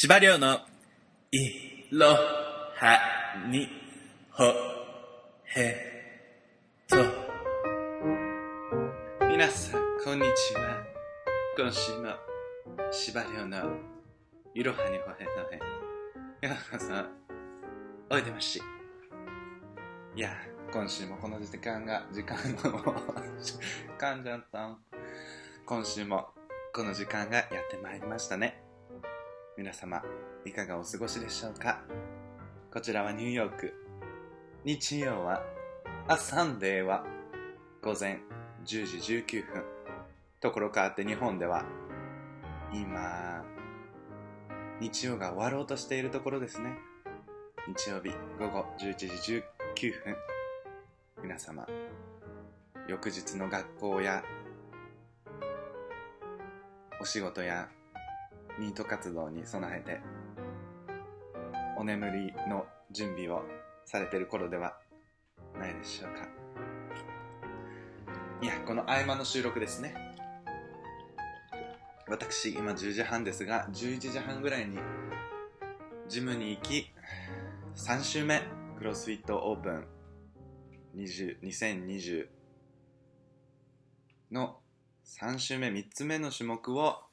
[0.00, 0.60] 司馬の
[1.32, 3.00] いろは
[3.50, 3.68] に
[4.30, 4.44] ほ
[5.56, 5.74] へ
[6.86, 6.96] と。
[9.28, 10.84] 皆さん、こんにちは。
[11.56, 12.12] 今週も
[12.92, 13.72] 司馬遼の
[14.54, 16.48] いろはにほへとへ。
[16.48, 16.94] ようこそ、
[18.14, 18.62] おいでまし。
[20.14, 20.30] いや、
[20.72, 22.54] 今週もこの時間が、時間の、
[23.98, 24.78] 噛んじゃった。
[25.66, 26.28] 今週も
[26.72, 28.67] この時間がやってまいりましたね。
[29.58, 30.00] 皆様、
[30.44, 31.80] いかがお過ごしでしょうか？
[32.72, 33.74] こちらはニューヨーク。
[34.62, 35.42] 日曜は、
[36.06, 37.04] あ、サンデーは、
[37.82, 38.20] 午前
[38.64, 39.64] 10時19分。
[40.38, 41.64] ところ変わって日本では、
[42.72, 43.44] 今、
[44.78, 46.78] 日曜が終わろうとしているところですね。
[47.66, 49.42] 日曜日午後11時
[49.74, 50.16] 19分。
[51.20, 51.66] 皆様、
[52.86, 54.22] 翌日の学校や、
[57.00, 57.68] お仕事や
[58.58, 60.00] ニート活動に備えて
[61.78, 63.42] お眠りの準備を
[63.84, 64.76] されてる頃では
[65.58, 66.28] ないでしょうか。
[68.40, 69.94] いやこの合間の収録ですね。
[72.08, 74.78] 私今10時半ですが11時半ぐらいに
[76.08, 76.90] ジムに行き
[77.76, 78.42] 3週目
[78.78, 79.86] クロスフィットオープン
[80.96, 82.26] 20 2020
[84.32, 84.58] の
[85.04, 87.07] 3週目3つ目の種目を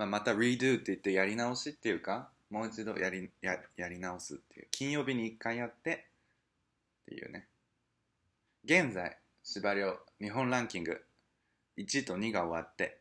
[0.00, 4.68] まあ、また redo って言ってやり直しっていうか、もう一度やりややり直すっていう。
[4.70, 6.06] 金曜日に1回やって
[7.02, 7.48] っていうね。
[8.64, 11.04] 現在、司馬日本ランキング
[11.76, 12.96] 1位と2が終わって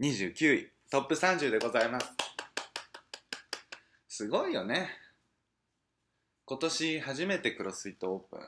[0.00, 2.10] 29位、トップ30でございます。
[4.08, 4.88] すごいよね。
[6.46, 8.40] 今年初めてクロスフィットオープン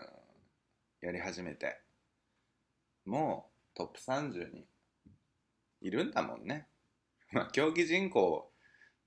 [1.03, 1.79] やり始めて、
[3.05, 4.65] もうトップ30に
[5.83, 6.67] いるんだもんね。
[7.33, 8.49] まあ、競技人口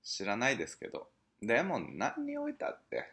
[0.03, 1.07] 知らないですけど、
[1.41, 3.11] でも何においたって、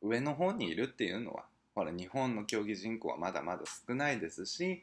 [0.00, 1.44] 上の方にいるっていうのは、
[1.74, 4.82] ほら、日本の競技人口はまだまだ少ないですし、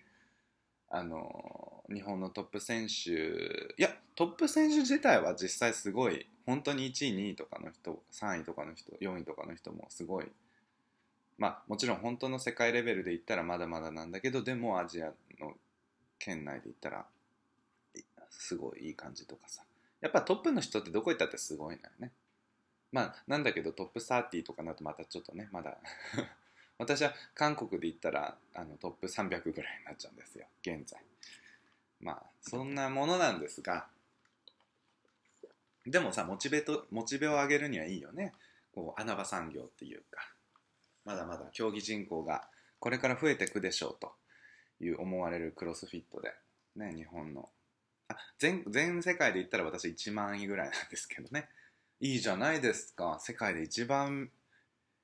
[0.90, 10.26] あの、日本のトップ選手、いや、トップ選手自体は実際すごい、本当に1位、2位とかの人、3位とかの人、4位とかの人もすごい、
[11.38, 15.08] まあ、もちろん本当の世界レベルで言ったらまだまだなんだけど、でもアジア
[15.40, 15.54] の
[16.20, 17.06] 圏内で言ったら
[18.30, 19.64] すごいいい感じとかさ。
[20.02, 22.12] やっぱトップの人ってどこ行ったってすごいのよね。
[22.92, 25.78] まあなんだけどトップ30とかなとまたちょっとねまだ
[26.78, 30.48] 私は韓国で言ったらあのトップ300ぐらいになっちゃうんですよ。
[30.62, 31.02] 現在。
[32.00, 33.88] まあそんなものなんですが。
[35.86, 38.34] でもさモチベとモチベを上げるにはいいよね。
[38.74, 40.36] こう穴場産業っていうか。
[41.06, 42.50] まだまだ競技人口が
[42.80, 44.14] これから増えていくでしょうと
[44.80, 46.34] いう思われるクロスフィットで
[46.76, 47.50] ね日本の
[48.08, 51.50] あ全全世界で言ったら私1万位ぐらいなんですけどね。
[52.00, 53.18] いいじゃないですか。
[53.20, 54.30] 世界で一番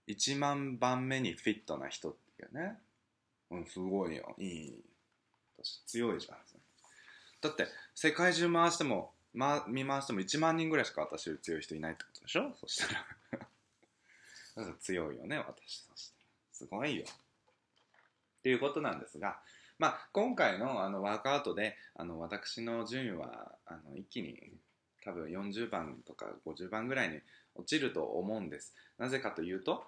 [0.08, 2.78] 1万番目にフィットな人っていうね。
[3.50, 4.36] うんすごいよ。
[4.38, 4.84] いい。
[5.58, 6.38] 私強いじゃん
[7.42, 12.54] だって世界中回しても、ま、見回しても1万人ぐらいしか私より強い人いないってことでしょ？
[12.60, 12.94] そした
[14.62, 15.86] ら 強いよね私。
[15.90, 16.26] そしたら。
[16.52, 17.06] すごいよ。
[17.08, 19.40] っていうことなんですが
[19.82, 24.38] まあ、今回のあのワークアウトであの私の順位はあの一気に
[25.04, 27.18] 多分40番とか50番ぐらいに
[27.56, 28.76] 落ちると思うんです。
[29.00, 29.84] なぜかというと、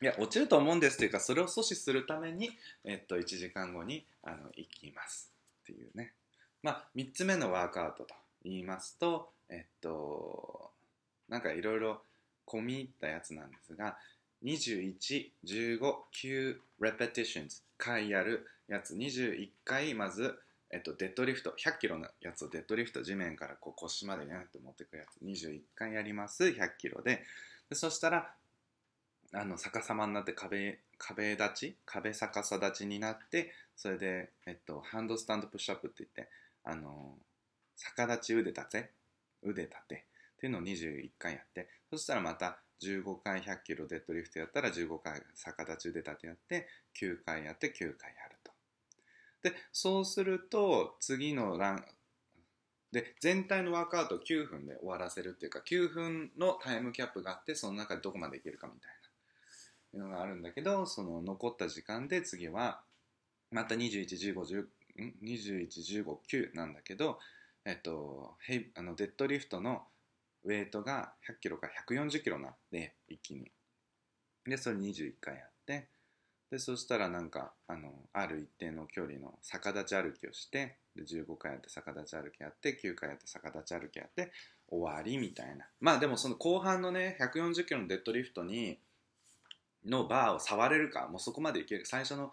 [0.00, 2.50] いや、落ちると思うんですというか、それを阻止するために、
[2.84, 5.32] えっと、1時間後にあの行きます
[5.64, 6.12] っていうね。
[6.62, 8.14] まあ、3つ目のワークアウトと
[8.44, 10.70] 言いますと、えっと、
[11.28, 12.02] なんかいろいろ
[12.46, 13.96] 込み入ったやつなんですが、
[14.44, 14.94] 21、
[15.44, 15.78] 15、
[16.14, 18.94] 9 repetitions 回やるやつ。
[18.94, 20.38] 21回まず、
[20.70, 21.54] えっと、デッドリフト。
[21.58, 23.02] 100キロのやつをデッドリフト。
[23.02, 25.24] 地面からこう腰までねって持っていくやつ。
[25.24, 26.44] 21回やります。
[26.44, 27.22] 100キロで。
[27.68, 28.32] でそしたら
[29.32, 31.76] あの逆さまになって壁壁立ち？
[31.84, 36.28] 壁逆さ立ちになってそれで、えっと、ハンドスタンドプッシュアップって言って
[36.64, 37.14] あの
[37.76, 38.90] 逆立ち腕立て？
[39.42, 40.04] 腕立て。
[40.36, 41.68] っていうのを21回やって。
[41.90, 46.66] そしたらまた15回100キロデッドリフトやったら15回逆立ち腕立てやって
[46.98, 48.29] 9回やって9回やる。
[48.29, 48.29] と。
[49.42, 51.84] で、そうすると次のラン、
[52.92, 58.90] で、全体のワークアウトを9分で終わらせるっていうか、9分のタイムキャップがあって、その中でどこまでいけるかみたい
[60.00, 62.80] な、のがあるんだけど、その残った時間で次は、
[63.50, 64.66] また21、15、10、
[65.22, 67.18] 21、15、9なんだけど、
[67.64, 69.82] えっと、ヘイあのデッドリフトの
[70.44, 73.50] ウェイトが100キロから140キロなんで、一気に。
[74.46, 75.88] で、それ21回やって、
[76.50, 84.32] で、そしたらなんか、あの、ある一定の距離の逆立ち歩きをして、で15回やって逆立ち歩きやって9回やって逆立ち歩きやって
[84.68, 85.66] 終わりみたいな。
[85.80, 88.78] まあでもその後半のね140キロのデッドリフトに
[89.86, 91.86] のバーを触れるかもうそこまでいける。
[91.86, 92.32] 最初の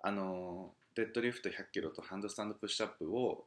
[0.00, 3.44] あのデッドリフト100キロとハンドスタンドプッシュアップを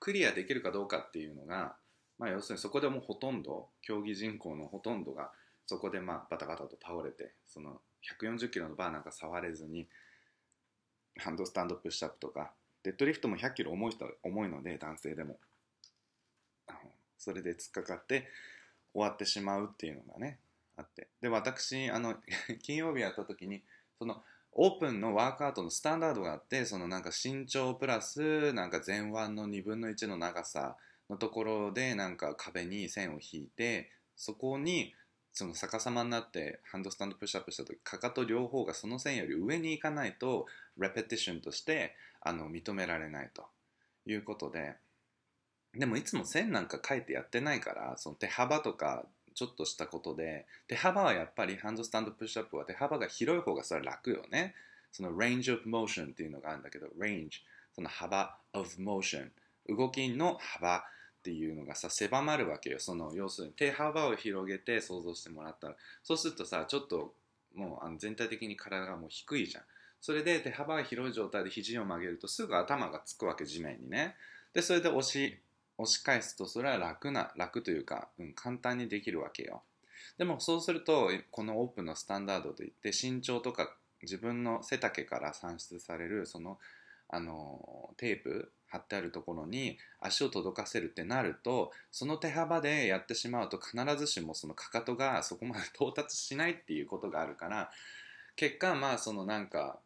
[0.00, 1.74] クリアできるかどうかっていうのが、
[2.18, 5.32] まあ、要するにそこでもうほとんど競技人口のほとんどが
[5.66, 7.80] そこでまあバタバタと倒れてその
[8.20, 9.86] 140キロのバーなんか触れずに
[11.18, 12.52] ハンドスタンドプッシュアップとか
[12.82, 15.38] デッドリフトも100キロ重い人は重いので男性でも。
[17.18, 18.28] それで突っかかって
[18.94, 20.38] 終わってしまうっていうのがね
[20.76, 21.08] あって。
[21.20, 22.16] で私あの
[22.62, 23.62] 金曜日やった時に
[23.98, 24.22] その
[24.52, 30.76] オープンのワークアウトのスタンダードがあってそのなんか身長プラスなんか前腕の2分の1の長さ
[31.10, 34.94] のところでなんか壁に線を引いてそこに
[35.32, 40.46] その逆さまになってハンドスタンドプッシュアップした時かかと両方がその線より上に行かないと
[40.78, 43.46] レペティションとしてあの認められないと。
[44.12, 44.76] いうことで。
[45.74, 49.04] でもいつも線なんか書いてやってないからその手幅とか
[49.34, 50.46] ちょっとしたことで。
[50.66, 54.54] 手幅はやっぱりハンドスタンドプッシュアップは手幅が広い方がそれは楽よね。
[54.90, 57.42] その range of motion っていうのがあるんだけど range
[57.74, 59.28] その幅 of motion
[59.68, 60.82] 動きの幅
[61.28, 62.80] っていうのがさ狭まるわけよ。
[62.80, 65.76] その要するに手幅を広げて想像してもらったら。
[66.02, 67.12] そうするとさちょっと
[67.54, 69.64] もうあの全体的に体がもう低いじゃん。
[70.00, 74.16] それで手幅が広い状態で肘を曲げるとすぐ頭がつくわけ地面にね。
[74.54, 75.36] でそれで押し
[75.76, 79.62] 押し返すとそれは楽な楽というか、うん、簡単にできるわけよ。
[80.16, 86.58] でもそうするとこのオープンのスタンダードといって身長とか自分の背丈から算出されるその
[87.10, 97.70] あのテープ貼ってあるところに足を届かせるってなるとその手幅でやってしまうと必ずしもそのかかとがそこまで到達しないっていうことがあるから
[98.36, 99.78] 結果まあそのなんか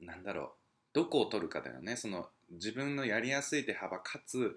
[0.00, 0.48] なんだろう
[0.92, 1.96] どこを取るかだよね。
[1.96, 4.56] その自分のやりやすい手幅かつ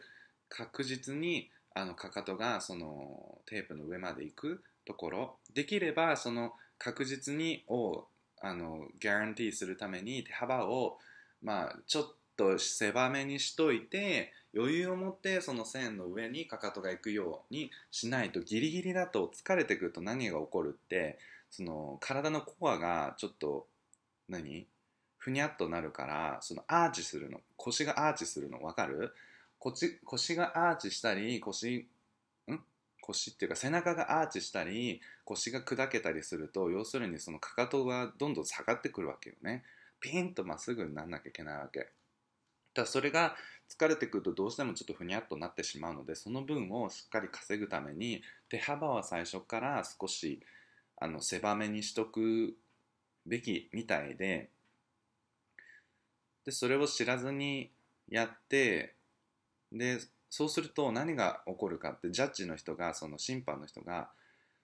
[0.50, 5.36] 確実にあのかかとがそのテープの上まで行くところ。
[5.54, 8.06] できればその確実にを
[8.42, 10.98] あのギャランティーするために手幅を
[11.44, 21.20] まあちょっとと狭めにしといて余裕を持ってその線の上にかかとが行くようにしないとギリギリだと疲れてくると何が起こるって
[21.52, 23.68] その体のコアがちょっと
[24.28, 24.66] 何？
[25.18, 27.40] ふにゃっとなるからそのアーチするの。
[27.58, 28.60] 腰がアーチするの。
[28.60, 29.14] 分かる？
[29.60, 31.88] 腰腰がアーチしたり腰
[32.50, 32.60] ん？
[33.02, 39.64] 腰っていうか背中がアーチしたり腰が砕けたりすると要するにそのかかとがどんどん下がってくるわけよね。
[40.00, 41.90] ピンとまっすぐにならなきゃいけないわけ。
[42.74, 43.36] だそれが
[43.70, 50.42] 疲れてくるとどうしてもちょっとふにゃっとなってしまうのでその分をしっかり稼ぐために手幅は最初から少し
[50.98, 52.54] あの狭めにしとく
[53.26, 54.50] べきみたいで
[56.46, 57.72] でそれを知らずに
[58.10, 58.94] やって
[59.72, 64.10] でそうすると何が起こるかってジャッジの人がその審判の人が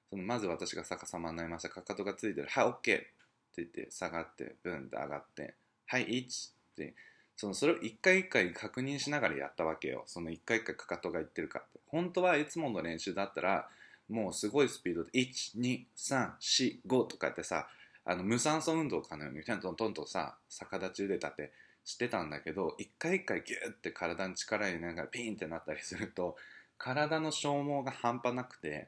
[0.10, 1.70] そのまず私が逆さまになりました。
[1.70, 3.12] かかとがついてる「はい OK」って
[3.58, 5.56] 言って下がってブンって上がって
[5.86, 6.94] 「はい1」って
[7.38, 10.04] そのそれを一回一回確認しながらやったわけよ。
[10.08, 11.80] その一回一回かかとがいってるかって。
[11.88, 13.70] 本当はいつもの練習だったら
[14.10, 17.68] もうすごいスピードで12345とかってさ
[18.06, 21.52] あの無酸素運動かのようにトントンとさ逆立ち腕立て
[21.86, 26.36] してたんだけど一回一回ギュッて体に力入れながらピンってなったりすると
[26.78, 28.88] 体の消耗が半端なくて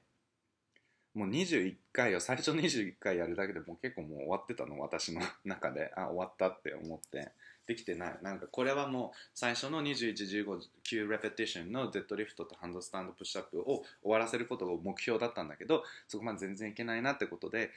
[1.14, 5.92] もう21回を最初21回やるだけでもう結構もう終わってたの私の中で。
[5.95, 7.31] あ終わったって思って。
[7.69, 8.18] できてない。
[8.23, 17.69] なんかこれはもう最初の21、15、9レペティションのデッドリフトとハンドスタンドプッシュアップを終わらせることが目標だったんだけどそこまで全然いけないなってことで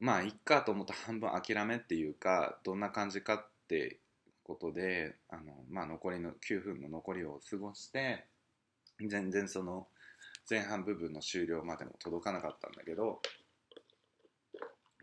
[0.00, 3.96] まあいっかと思った半分諦めっていうかどんな感じかって
[4.44, 8.26] ことであの、まあ、残りの9分の残りを過ごして
[9.00, 9.86] 全然その
[10.50, 13.22] 前半部分の終了までも届かなかったんだけど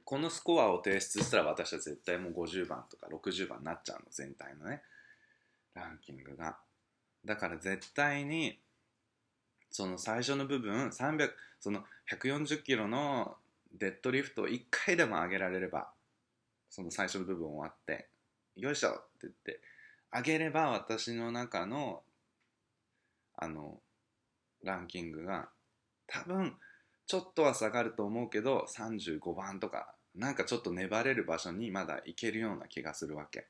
[0.05, 4.81] このスコアを提出したら私は絶対もう50番とか60番になっちゃうの全体のね。
[5.73, 6.57] ランキングが。
[7.25, 8.59] だから絶対に
[9.71, 13.35] その最初の部分300その140キロの
[13.73, 15.89] デッドリフトを1回でも上げられれば
[16.69, 18.07] その最初の部分終わって
[18.55, 19.61] よいしょって言って
[20.11, 22.01] あげれば私の中の
[23.35, 23.79] あの
[24.63, 25.49] ランキングが
[26.05, 26.53] 多分
[27.13, 33.45] ちょっとは下がると思うけど35番とかなんかちょっと粘れる場所にまだ行けるような気がするわけ。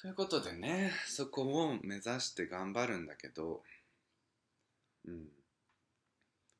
[0.00, 3.64] ということでねそこを目指して頑張るんだけど
[5.04, 5.24] うん。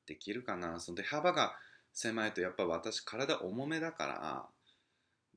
[0.04, 0.80] できるかな？
[0.80, 1.52] そで幅が
[1.92, 4.46] 狭いとやっぱ私体重めだから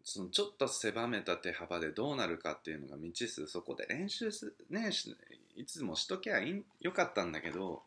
[0.04, 3.46] そのちょっと狭めた手幅でどうなるかっていうのが未知数。
[3.46, 4.90] そこで練習す、ね、
[5.56, 7.84] いつもしときゃいいよかったんだけど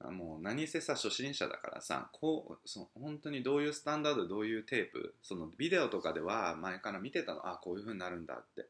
[0.00, 8.66] もう何せさ初心者だからさこうそ本当にどういうスタンダードどういうテープそのビデオとかでは前から見てたのあこういう風になるんだって。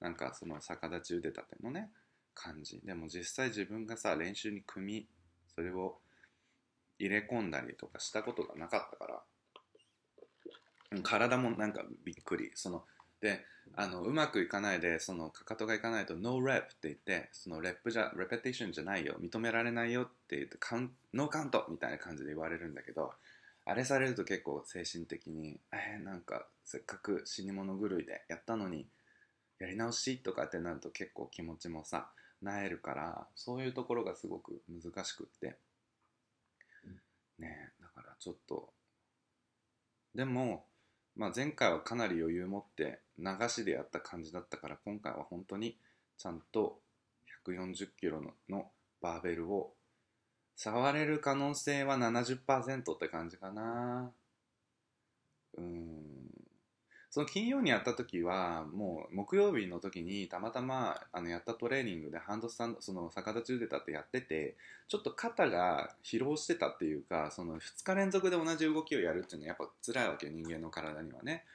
[0.00, 1.90] なんかその逆立ち腕立てのね
[2.34, 2.80] 感じ。
[2.84, 5.06] でも実際自分がさ練習に組み
[5.54, 5.96] それを
[6.98, 9.22] 入れ込んだりとかしたことがなかったから。
[11.02, 12.50] 体もなんかびっくり。
[12.54, 12.84] その
[13.26, 23.12] であのうまくいかないでそのかかとがいかないと No rep って言ってそのレップじゃレペティションじゃないよ認められないよって言ってカンノーカウントみたいな感じで言われるんだけど
[23.64, 28.86] あれされると結構精神的にえー、なんかせっかく死に物狂いでやったのに
[29.58, 32.08] やり直しとかってなると結構気持ちもさ
[32.40, 35.56] なえるからそういうところがすごく難しくって。
[37.38, 38.70] ねだからちょっと
[40.14, 40.64] でも
[41.16, 45.78] まあ、前回はかなり余裕持って流しでやった感じだったから今回は本当に
[46.18, 46.78] ちゃんと
[47.46, 48.70] 140キロの
[49.00, 49.72] バーベルを
[50.56, 54.10] 触れる可能性は70%って感じかな。
[55.56, 56.15] うん。
[57.16, 64.54] その金曜にやった時はもう木曜日の時にたまたまあのやったトレーニングでハンドスタンドその逆立ち腕立てやってて
[64.86, 71.46] ちょっと肩が疲労してたっていうかその2日連続で同じ動きをやるっていうのはやっぱ辛いわけ人間の体にはね。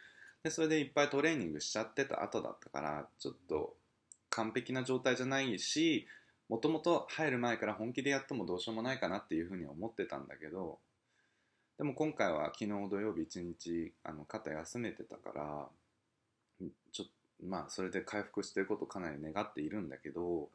[0.41, 3.75] でそれでいっぱいトレーニングしちゃってた後だったからちょっと
[4.31, 6.07] 完璧な状態じゃないし
[6.49, 10.79] もともと入る前から本気でやってもどうしようもないかなっていうふうに思ってたんだけど
[11.81, 15.67] でも今回は昨日土曜日一日あの肩休めてたから
[16.91, 17.05] ちょ
[17.43, 20.49] まあそれで回復してることかなり願っているんだけど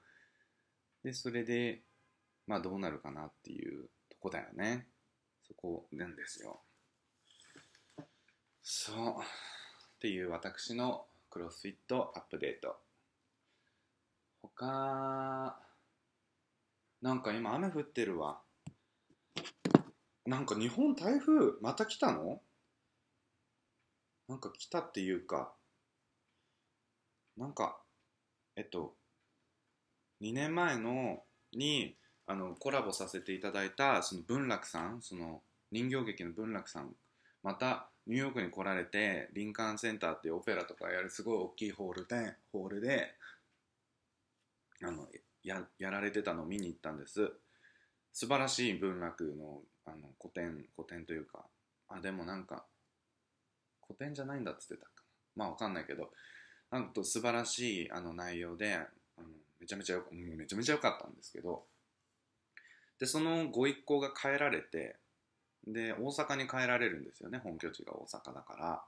[1.02, 1.80] でそれで
[2.47, 4.87] まあどうなるかなっていうとこだよね。
[5.49, 6.61] そこなんですよ。
[8.62, 8.97] そう。
[9.18, 12.76] っていう私のクロスフィットアップデート。
[14.42, 15.59] 他
[17.02, 18.45] なんか今雨降ってるわ。
[20.26, 22.40] なんか日本台風また来たの？
[24.28, 25.52] なんか来たっていうか、
[27.37, 27.78] なんか、
[28.56, 28.95] えっと、
[30.21, 31.95] 2年前のに
[32.26, 36.90] あのコラボさせていただいたその文楽さん、その人形劇の文楽さん、
[37.45, 43.14] またニューヨークに来られて、リンカーンセンターっていうオペラとかやるすごい大きいホールで、ホールで、
[44.83, 45.09] あの、
[45.45, 47.33] ややられてたのを見に行ったんです。
[48.12, 51.44] 素晴らしい文楽のあの古典古典というか
[51.88, 52.64] あでもなんか
[53.86, 55.02] 古典じゃないんだっつってたかな。
[55.36, 56.10] まあわかんないけど
[56.70, 58.78] なんと素晴らしいあの内容であ
[59.22, 59.28] の
[59.60, 61.62] めちゃめちゃよめちゃめちゃ良かったんですけど
[62.98, 64.96] でそのご一行が帰られて
[65.66, 68.82] で大阪に帰られるんですよね本拠地が大阪だから。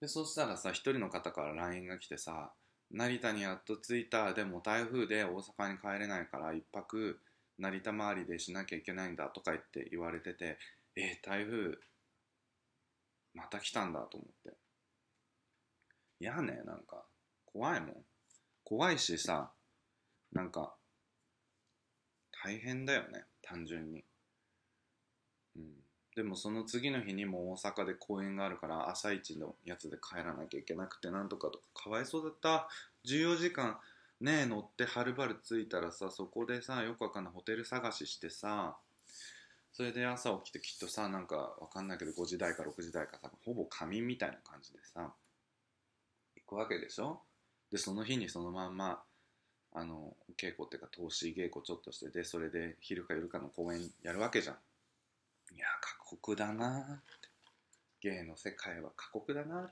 [0.00, 2.50] でそしたらさ一人の方から LINE が来てさ
[2.90, 7.18] 成田にやっと着いたでも台風で大阪に帰れないから一泊
[7.58, 10.58] 成田周りでしなきゃいけないんだとか言って言われてて
[10.96, 11.76] えー、台風
[13.34, 14.56] また来たんだと思って。
[16.18, 17.04] 嫌ねなんか
[17.44, 17.90] 怖いもん。
[18.64, 19.50] 怖いしさ
[20.32, 20.74] なんか
[22.42, 24.04] 大変だよね単純に。
[25.56, 25.62] うん。
[26.14, 32.68] でもその次の日にも大阪で公演があるから朝一のやつで帰らなきゃいけなくてなんとかとかかわいそうだった。
[33.04, 33.78] 14時間
[34.20, 38.76] ね乗ってはるばる着いたらさそこでさよくわかんないホテル探ししてさ
[39.72, 45.12] それで朝起きてきっとさなんかわかんないけど5時台か6時台かさほぼ仮眠みたいな感じでさ
[46.36, 47.20] 行くわけでしょ？
[47.70, 49.02] でその日にそのまんま
[49.74, 54.56] あの稽古っていうか投資稽古ちょっとしてでそれで昼か夜かの公演やるわけじゃん。
[55.54, 56.84] いや過酷だなっ
[57.20, 57.28] て。
[58.00, 59.62] 芸の世界は過酷だな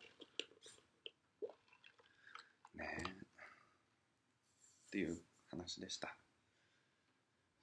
[2.75, 3.14] ねえ。
[4.95, 5.19] っていう
[5.51, 6.15] 話でした。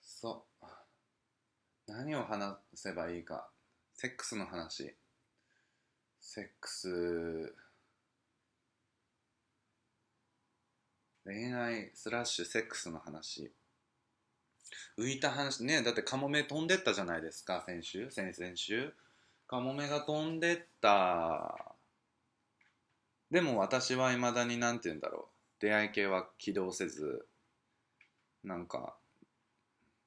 [0.01, 0.65] そう。
[1.87, 3.49] 何を話せばいいか。
[3.93, 4.93] セックスの話。
[6.19, 7.55] セックス。
[11.23, 13.53] 恋愛スラッシュセックスの話。
[14.97, 15.63] 浮いた話。
[15.63, 17.63] ねだってカモメ飛んでったじゃないですか。
[17.65, 18.11] 先週。
[18.11, 18.93] 先々週。
[19.47, 21.75] カモメが飛んでった。
[23.31, 25.30] でも私はいまだに何て言うんだろう。
[25.61, 27.25] 出会い系は起動せず
[28.43, 28.95] なんか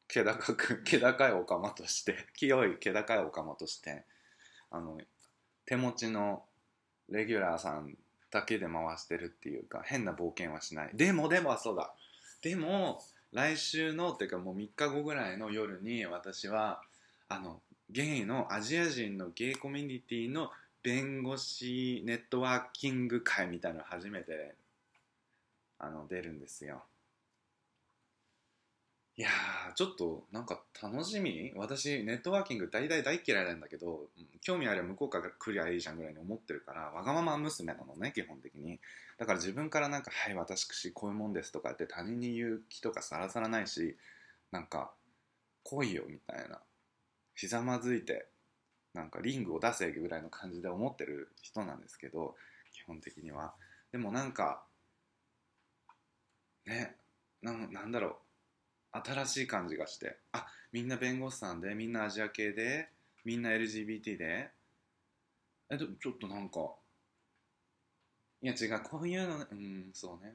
[0.08, 4.04] 気高く 気高いオカマとして清い気高いオカマとして
[4.70, 5.00] あの
[5.64, 6.44] 手持ちの
[7.08, 7.96] レギュラーさん
[8.30, 10.90] だけで回してるっていうか変な冒険はしない。
[10.94, 11.94] でもでもそうだ。
[12.42, 16.82] でも来週のっていうかもう3日後ぐらいの夜に私は
[17.28, 20.50] あのゲイのアジア人のゲイコミュニティの
[20.82, 24.54] 弁護士ネットワーキング会みたいなの初めて
[25.86, 26.82] あの出るんですよ。
[29.16, 31.52] いやーちょっとなんか楽しみ。
[31.54, 34.08] 私ネットワーキング大大大嫌いなんだけど
[34.40, 38.80] 興味あれば向こうから来りゃいいじゃんぐらいに思ってるからわがまま娘なのね基本的に。
[39.16, 43.96] だから自分からなんか「はい私くしこういうもんです」とかって他人に言う気とかさらさらないし
[44.50, 44.92] なんか
[45.62, 46.60] 「来いよ」みたいな。
[47.36, 48.26] ひざまずいて
[48.94, 52.36] なんかリングを出せぐらいの感じで思ってる人なんですけど
[52.72, 53.54] 基本的には。
[53.92, 54.64] でもなんか
[56.66, 56.96] ね
[57.42, 58.98] ななんだろう。
[59.06, 60.16] 新しい感じがして。
[60.32, 62.88] あみんな弁護士さんでみんなアジア系で
[63.24, 64.50] みんな LGBT で。
[65.70, 66.60] えちょちょっとなんか
[68.42, 68.80] いや違う。
[68.82, 70.34] こういうのねうんそうね。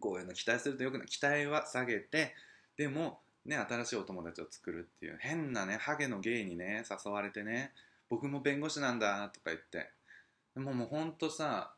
[0.00, 1.06] こういうの期待するとよくない。
[1.06, 2.34] 期待は下げて
[2.76, 7.72] でもね新しいお友達を作るっていう変なねハゲのゲイにね誘われてね
[8.08, 9.90] 僕も弁護士なんだとか言って。
[10.54, 11.72] でももうほんとさ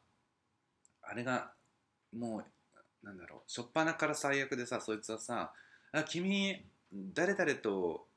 [1.03, 1.53] あれが
[2.13, 2.45] もう
[3.05, 5.53] なんだろう初っ端から最悪でさそいつはさ
[5.93, 8.09] 「あ君誰々と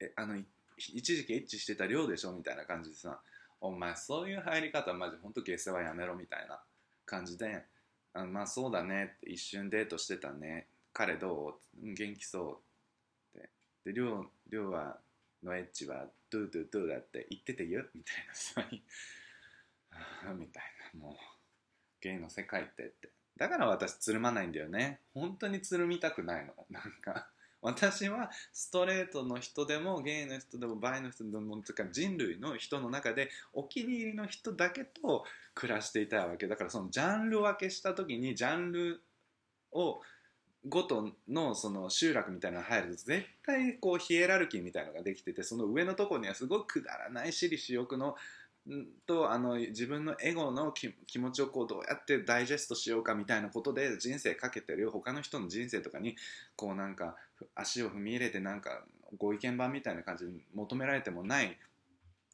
[0.00, 0.42] えあの
[0.76, 3.20] 一時期エッチしてた量でしょ」みたいな感じでさ
[3.60, 6.60] 「お前そういう入り方マジほんと下世話やめろ」みたいな
[7.04, 7.64] 感じで
[8.14, 12.62] 「あまあそうだね」って一瞬デートしてたね彼どう元気そ
[13.34, 13.50] うって
[13.84, 14.98] で量量は
[15.42, 18.66] のエッチはドゥドゥドゥだって言っててよみたいなさ
[20.34, 21.16] みたいなもう
[22.00, 23.19] ゲイの世界ってって。
[23.40, 25.00] だから私つるまないんだよね。
[25.14, 26.52] 本当につるみたくないの。
[26.68, 27.26] なんか
[27.62, 36.48] 私はストレートの人でもゲイの人でもバイの人でもつか人類の人の中でお気に入りの人だけと暮らしていたいわけ。
[36.48, 39.00] だからそのジャンル分けした時にジャンル
[39.72, 40.02] を
[40.68, 48.16] ごとのその集落みたいなのが入ると絶対こうヒエラルキーみたいなのができててその上のとこにはすごいくだらない私利私欲の
[49.06, 56.16] とあの自分のエゴの気持ちをこうどうやってダイジェストしようかみたいなことで人生かけてる他の人の人生とかに
[56.56, 57.16] こうなんか
[57.54, 58.84] 足を踏み入れてなんか
[59.18, 61.58] ご意見番みたいな感じに求められてもない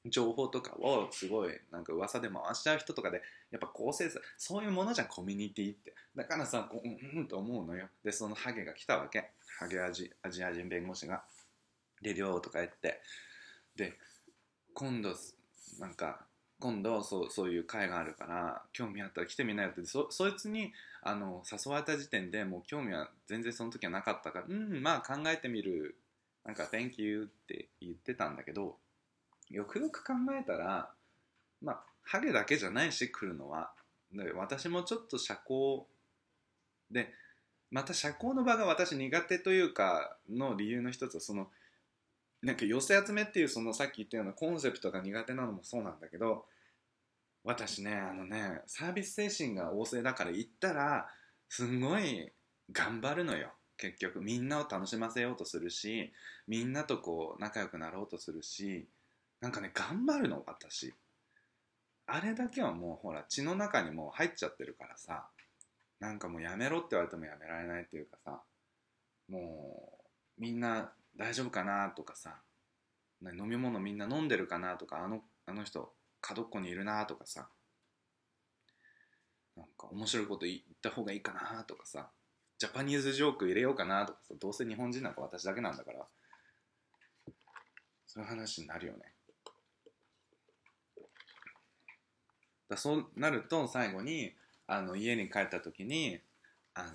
[0.08, 11.22] 情報とかをすごいなんか噂で回しちゃう人とかでやっぱ構成さそういうものじゃんコミュニティってだからさこううんうんと思うのよでそのハゲが来たわけハゲアジアジア人弁護士が
[12.02, 13.00] で寮とか言って
[13.76, 13.94] で
[14.74, 15.14] 今度
[15.78, 16.20] なんか
[16.58, 25.96] 今度そうそういう会があるから興味あったら来てみなよってそそいつにあの誘われた時点でもう興味は全然その時はなかったからうんまあ考えてみる。
[26.44, 28.78] なんか「Thank you」って言ってたんだけど
[29.50, 30.92] よくよく考えたら
[31.60, 33.72] まあハゲだけじゃないし来るのは。
[34.36, 35.84] 私もちょっと社交
[36.90, 37.12] で
[37.70, 41.50] また社交の場が私苦手というかの理由の一つはその
[42.46, 46.44] なんか寄せ集めっていうそのさっき言ったようなコンセプトが苦手なのもそうなんだけど
[47.42, 51.08] 私ねあのねサービス精神が旺盛だから行ったら
[51.48, 52.30] すんごい
[52.70, 53.50] 頑張るのよ。
[53.76, 56.12] 結局みんなを楽しませようとするし
[56.46, 58.86] みんなとこう仲良くなろうとするし
[59.40, 60.94] なんかね頑張るの私。
[62.06, 65.26] あれだけはもうほら血の中にもう入っちゃってるからさ
[65.98, 68.40] なんかもうやめろって言われてもやめられないっていうかさ
[69.28, 69.98] も
[70.38, 72.36] うみんな大丈夫かなとかさ
[73.22, 77.48] 飲み物みんな飲んでるかなとかあのあの人角っこにいるなとかさ
[79.56, 82.08] なんか面白いこと言った方がいいかなとかさ
[82.58, 86.06] Japanese joke 入れようかなとかさどうせ日本人なんか私だけなんだから
[88.06, 89.12] そういう話になるよね。
[92.68, 94.32] だそうなると最後に
[94.66, 96.18] あの家に帰った時に
[96.74, 96.90] あの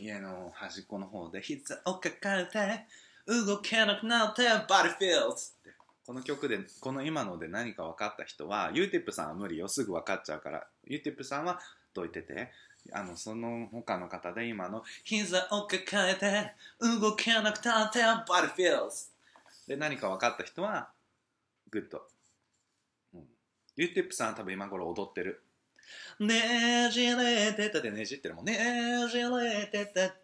[0.00, 2.86] 家の端っこの方で膝を抱えて
[3.26, 5.70] 動けなくなって Body Feels って。
[6.04, 10.66] この曲でこの今ので何か分かった人はユーティップさんは無理よすぐ分かっちゃうから。
[10.84, 11.60] ユーティップさんは
[11.94, 12.50] どいてて。
[12.90, 19.06] あのその他の方で今の膝を抱えて動けなくなって Body Feels
[19.68, 20.90] で何か分かった人は
[21.70, 22.02] good、
[23.14, 23.22] うん、
[23.76, 25.42] ユーティップさんは多分今頃踊ってる。
[26.18, 28.44] ねじれてたでねじってるもん。
[28.44, 28.58] ね
[29.10, 30.14] じれてた。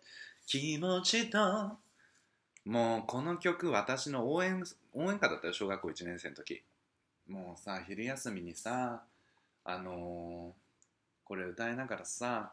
[0.47, 1.39] 気持ちと
[2.69, 6.63] もうこの曲私の応援応援歌だったよ小学校1年生の時。
[7.27, 9.03] もうさ昼休みにさ
[9.65, 10.69] あのー
[11.25, 12.53] これ歌いながらさ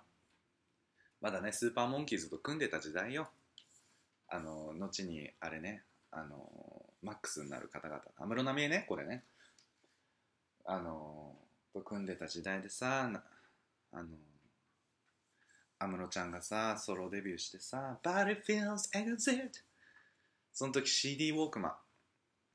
[1.20, 3.28] まだねスーパーモンキーズと組んでた時代よ。
[4.30, 8.00] あのー後にあれねあのーマックスになる方々。
[8.18, 9.26] 安室奈美恵ねこれね。
[10.66, 11.36] あの
[11.74, 13.12] と組んでた時代でさ
[13.92, 14.08] あの
[15.78, 19.62] 安室ちゃんがさソロデビューしてさ「Battlefields Exit」
[20.56, 21.74] その時 CD ウォークマン。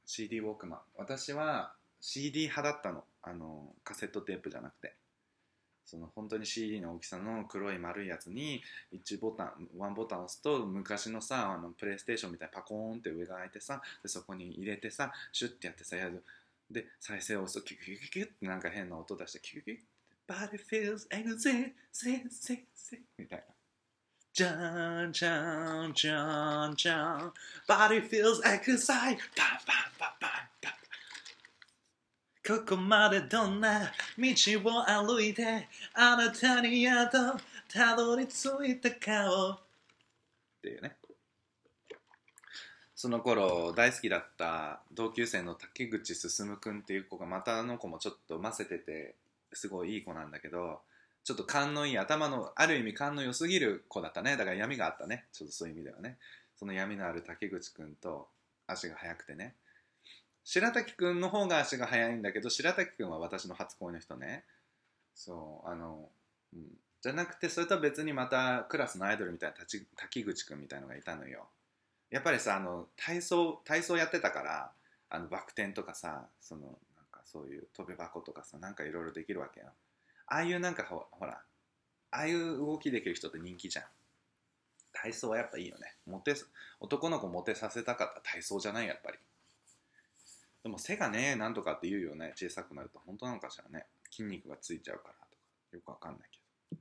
[0.06, 0.80] CD ウォークマン。
[0.96, 3.04] 私は CD 派だったの。
[3.22, 4.94] あのカセットテープじゃなくて。
[5.84, 8.62] その本当に CD の大きさの黒い丸いやつに
[8.94, 16.22] 1ボタン1ボタン押すと昔のさあのプレイステーションみたいにパコーンって上が開いてさでそこに入れてさシュッてやってさやる。
[16.70, 19.84] で再生を押すとキュキュキュキュってなんか変な音出してキュキュキュ
[20.30, 23.59] Body feels exit, say, say, say みたいな。
[24.40, 27.32] じゃんじゃんじゃんじゃん
[27.68, 29.18] Body feels excited パンパン
[29.98, 30.30] パンパン
[30.62, 30.70] パ
[32.54, 34.32] ンここまでどんな道
[34.64, 37.18] を歩いてあなたにやっと
[37.70, 39.58] たどり着いたかをっ
[40.62, 40.96] ていうね。
[42.94, 49.16] その頃大好きだった同級生の竹口進くんっていう子がまたあの子もちょっとませてて
[49.52, 50.80] すごいいい子なんだけど
[51.24, 54.36] ちょっと勘のいい頭のある意味勘の良すぎる子だったね。
[54.36, 55.26] だから闇があったね。
[55.32, 56.18] ちょっとそういう意味ではね。
[56.56, 58.28] その闇のある竹口くんと
[58.66, 59.54] 足が速くてね。
[60.44, 64.44] 白滝くんの方が足が速いんだけど白滝くんは私の初恋の人ね。
[65.14, 66.08] そうあの、
[66.54, 66.62] うん、
[67.02, 69.56] じゃなくてそれとは別にまたクラスのアイドルみたいな
[69.96, 71.46] 滝口くんみたいのがいたのよ。
[72.10, 74.72] やっぱりさあの体操体操やってたから
[75.10, 76.72] あのバク転とかさそのなん
[77.12, 79.66] かそういう飛び箱とかさなんかいろいろできるわけよ。
[80.30, 81.42] ああいうなんかほほら
[82.12, 83.84] ああいう動きできる人って人気じゃん。
[84.92, 85.94] 体操はやっぱいいよね。
[86.06, 86.34] モテ
[86.80, 89.18] 男の子モテさせたかった体操じゃないやっぱり。
[90.62, 92.32] でも背がねなんとかって言うよね。
[92.36, 93.86] 小さくなると本当なのかしらね。
[94.10, 95.26] 筋肉がついちゃうからとか。
[95.72, 96.38] よくわかんないけ
[96.76, 96.78] ど。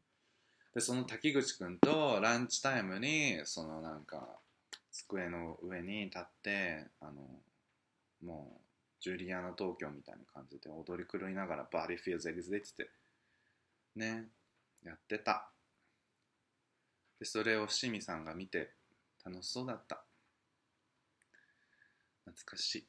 [0.75, 4.27] でその滝口くんとランチタイムにそのなんか
[4.91, 7.13] 机の上に立ってあの
[8.23, 8.61] もう
[9.01, 12.89] ジュリアナ東京みたいな感じで踊り狂いながらバディフィーズエグゼって
[13.99, 14.29] ね
[14.83, 15.51] やってた。
[17.19, 18.71] でそれを清水さんが見て
[19.25, 20.03] 楽しそうだった。
[22.25, 22.87] 懐かしい。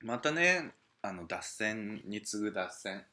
[0.00, 3.04] またねあの脱線に次ぐ脱線。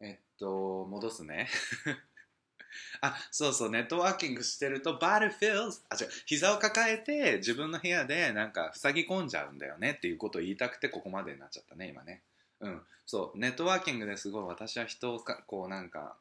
[0.00, 1.48] えっと戻すね。
[3.00, 12.22] あそうそうネットワーキングしてるとバルフィルズあ違う膝を抱えて自分の部屋でなんか塞ぎ込んじゃうんだよねっていうことを言いたくてここまでになっちゃったね今ね。
[12.60, 12.82] うん。
[13.06, 16.16] そうネットワーキングですごい私は人をかこうなんか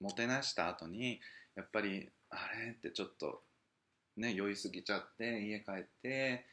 [0.00, 1.20] もてなした後に
[1.56, 3.42] やっぱりあれってちょっと
[4.16, 6.44] ね酔いすぎちゃって家帰って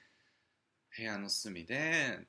[0.97, 2.19] 部屋の隅で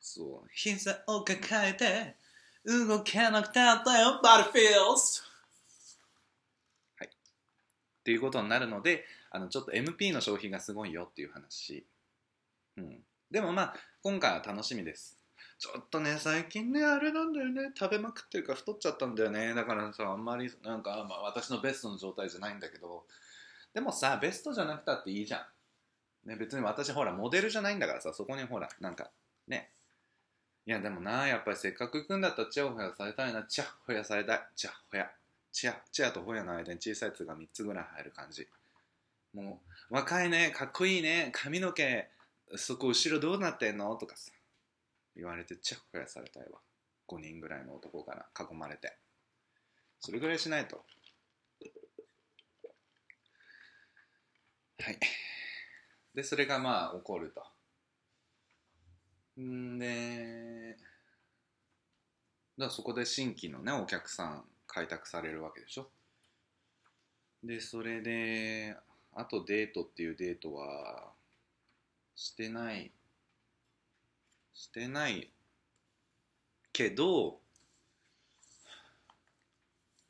[0.00, 2.16] そう膝を抱えて
[2.64, 5.22] 動けなくなったよ Body Feels
[6.98, 7.08] はい。
[7.08, 7.10] っ
[8.04, 11.86] ていうことになるのであのちょっと MP の消費がすごいよっていう話。
[12.76, 12.98] うん。
[13.30, 15.15] でもまあ今回は楽しみです。
[15.58, 17.72] ちょっとね最近ねあれなんだよね。
[17.74, 19.54] 食べまくってるから太っちゃったんだよね。
[19.54, 23.04] だからさあんまりなんか、まあ、私のベストの状態じゃないんだけど。
[23.72, 25.46] でもさベストじゃなくたっていいじゃ
[26.24, 29.10] ん、ね、別に私ほらモデルじゃないんだからさそこにほらなんか
[29.48, 29.70] ね。
[30.66, 33.42] いやでもなやっぱりせっかく行くんだったらチヤホヤされたいな。
[33.44, 34.46] チヤホヤされたい。
[34.56, 35.10] チヤホヤ。
[35.52, 38.46] チヤチヤとホヤの間に小さい「つ」が3つぐらい入る感じ。
[39.32, 41.30] もう若いねかっこいいね。
[41.32, 42.08] 髪の毛
[42.56, 43.94] そこ後ろどうなってんの？
[43.96, 44.32] とかさ。
[45.16, 46.60] 言われてチャッホヤされたいわ。
[47.08, 48.96] 5人ぐらいの男から囲まれて。
[50.00, 50.84] それぐらいしないと。
[54.80, 54.98] はい。
[56.14, 57.42] でそれがまあ起こると。
[59.40, 60.76] んで
[62.58, 65.88] だそこで新規のねお客さん開拓されるわけでしょ。
[67.42, 68.76] でそれで
[69.14, 71.12] あとデートっていうデートは
[72.14, 72.90] してない
[74.56, 75.30] してない
[76.72, 77.38] けど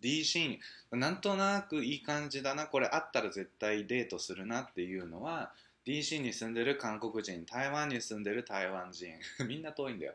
[0.00, 0.60] DC に
[0.92, 5.52] なんとなくいい感じだなこれあったら絶対デートするなっていうのは
[5.84, 9.14] DC に住んでる韓国人台湾に住んでる台湾人
[9.48, 10.14] みんな遠いんだよ。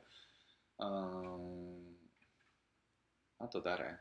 [0.79, 1.97] うん
[3.39, 3.97] あと誰？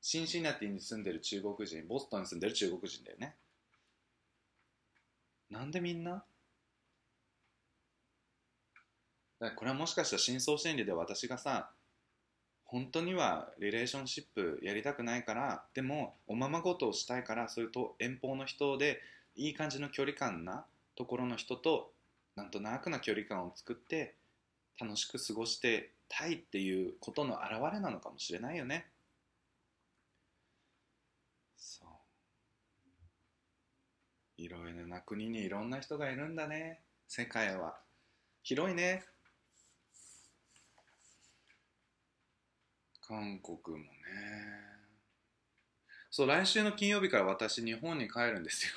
[0.00, 3.34] シンシナティに住んでる中国人ボストンに住んでる中国人だよね。
[5.50, 6.24] なんでみんな？
[9.40, 11.70] だこれはもしかしたら深層心理で私がさ
[12.64, 19.00] 本当にはリレーションシップやりたくないからでもおままごとをしたいからそういうと遠方の人で
[19.36, 20.64] いい感じの距離感な
[20.96, 21.92] ところの人と
[22.34, 24.14] なんとなくな距離感を作って
[24.80, 28.86] 楽しく過ごしてたいっていうことの表れなのかもしれないよね。
[31.56, 31.88] そう。
[34.36, 36.80] いろいろな国にいろんな人がいるんだね。
[37.08, 37.78] 世界は。
[38.42, 39.04] 広いね。
[43.08, 43.90] 韓国もね。
[46.10, 48.72] そう来週の金曜日から私日本に帰るんですよ。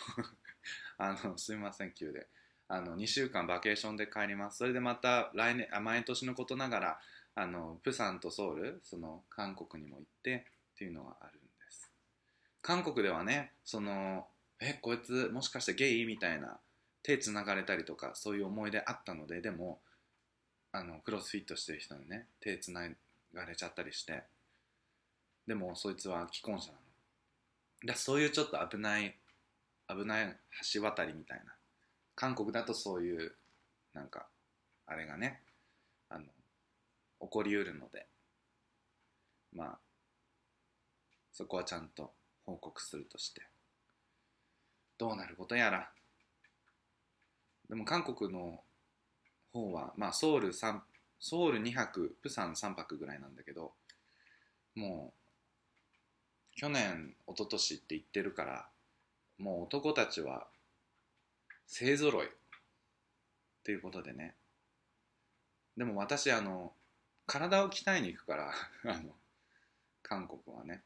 [1.00, 2.28] あのすみません急で。
[2.68, 4.58] あの2週間バケーションで帰ります。
[4.58, 7.02] それでまた来年あ毎年のことながら
[7.34, 11.92] あのプサンとソウルその韓国にも行ってっていうのがあるんです。
[12.62, 16.60] 韓国ではねそのえこいつもしかしてゲイみたいな
[17.02, 19.82] 手つながれたりとかそういう思い出あったのででも
[20.72, 22.96] あのクロスフィットしてる人にね手つない
[23.34, 24.24] がれちゃったりして。
[25.48, 26.80] でもそいつは既婚者なの。
[27.88, 29.16] だそういうちょっと危ない
[29.88, 30.38] 危ない
[30.74, 31.54] 橋渡りみたいな。
[32.16, 33.36] 韓国だとそういう
[33.94, 34.28] なんか
[34.86, 35.42] あれがね
[36.10, 36.26] あの
[37.22, 38.06] 起こりうるので。
[39.54, 39.78] まあ
[41.32, 42.12] そこはちゃんと
[42.46, 43.42] 報告するとして。
[44.98, 45.90] どうなることやら。
[47.70, 48.60] でも韓国の
[49.54, 50.80] 方はまあソウル3
[51.20, 53.74] ソウル2泊プサン3泊ぐらいなんだけど
[54.76, 55.14] も
[56.56, 58.68] う去年一昨年って言ってるから
[59.38, 60.48] もう男たちは
[61.68, 62.30] 勢ぞろいっ
[63.64, 64.36] ていうことでね。
[65.78, 66.74] でも私あの
[67.26, 68.52] 体を鍛えに行くから
[68.86, 69.16] あの
[70.02, 70.84] 韓国はね。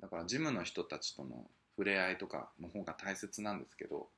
[0.00, 4.10] だからジムの人たちとの触れ合いとかの方が大切なんですけど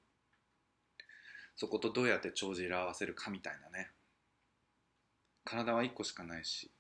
[1.57, 3.91] そことどうやって帳尻を合わせるかみたいなね。
[5.49, 6.71] 体は1個しかないし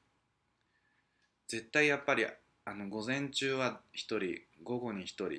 [1.46, 2.26] 絶対やっぱり
[2.64, 4.20] あの午前中は1人
[4.62, 5.30] 午後に1人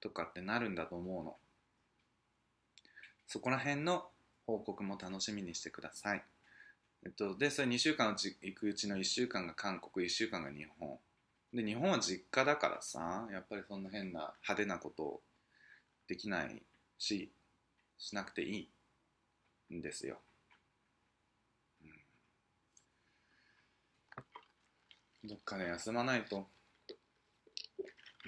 [0.00, 1.36] とかってなるんだと思うの。
[3.26, 4.06] そこら辺の
[4.46, 6.22] 報告も楽しみにしてください。
[7.04, 10.98] えっとでそれ2週間うち行くうちの1週間が韓国1週間が日本。
[11.52, 15.20] で日本は実家だからさやっぱりそんな変な派手なことを
[16.06, 16.62] できない
[16.98, 17.32] し
[17.98, 18.68] しなくてい
[19.70, 20.18] いんですよ、
[21.82, 21.90] うん、
[25.26, 26.46] どっかで休まないと。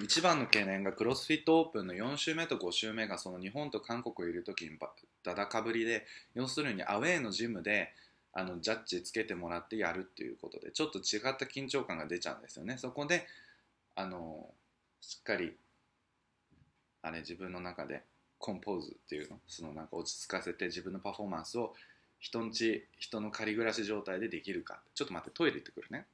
[0.00, 4.78] 一番の懸念がクロスフィットオープンの4週目と5週目がその日本と韓国いる時に
[5.24, 7.92] だだかぶりで要するにアウェーのジムで
[8.32, 12.78] あのジャッジつけてもらってやるっていうことでちょっと違った緊張感が出ちゃうんですよね。
[12.78, 13.26] そこで
[13.96, 14.46] あの
[15.00, 15.56] しっかり
[17.02, 18.02] あれ自分の中で
[18.38, 21.74] コンポーズっていうのそのなんか落ち着かせて自分のパフォーマンスを
[22.20, 24.80] 人んち人の仮暮らし状態でできるか。
[24.94, 26.06] ちょっと待ってトイレ行ってくるね。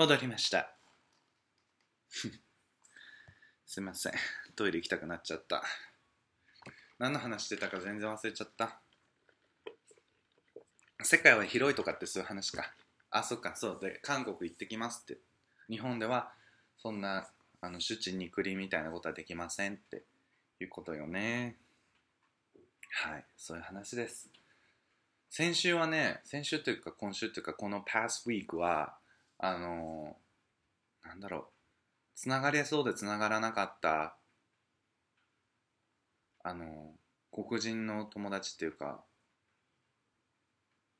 [0.00, 0.74] 戻りました。
[3.66, 4.14] すいません。
[4.56, 5.62] トイレ行きたくなっちゃった。
[6.98, 8.80] 何の話してたか全然忘れちゃった。
[11.02, 12.74] 世界は広いとかってそういう話か。
[13.10, 13.54] あそっか。
[13.54, 15.20] そうで韓国行ってきますって。
[15.68, 16.32] 日本では
[16.78, 20.06] そんなあの主治に栗みたいなことはできませんって。
[20.60, 21.58] いうことよね。
[22.88, 23.24] はい。
[23.36, 24.30] そういう話です。
[25.28, 28.98] 先週はね先週というか今週というかこの past week は
[29.42, 30.16] あの
[31.04, 31.44] なんだろう。
[32.14, 34.14] つながりそうでつながらなかった
[36.42, 36.92] あの
[37.32, 39.02] 黒人の友達っていうか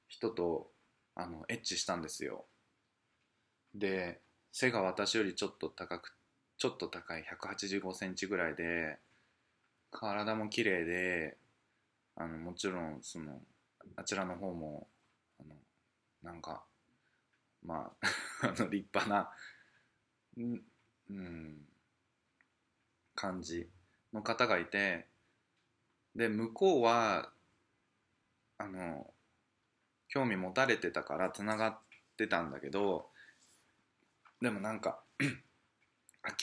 [0.09, 0.71] 人と
[1.15, 2.47] あのエッチしたんですよ。
[3.75, 4.21] で
[4.53, 6.17] 背が私よりちょっと高く
[6.57, 8.99] ちょっと高い1 8 5センチぐらいで
[9.91, 11.37] 体も綺麗で
[12.17, 13.41] あのもちろんその
[13.97, 14.89] あちらの方も
[15.39, 15.55] あの
[16.23, 16.65] なんか
[17.65, 18.07] まあ
[18.49, 19.31] あの立派な、
[20.37, 21.67] うん、
[23.15, 23.69] 感じ
[24.13, 25.07] の方がいて
[26.15, 27.33] で向こうは
[28.59, 29.13] あの
[30.09, 31.79] 興味持たれてたからつながっ
[32.17, 33.09] てたんだけど
[34.41, 35.03] でもなんか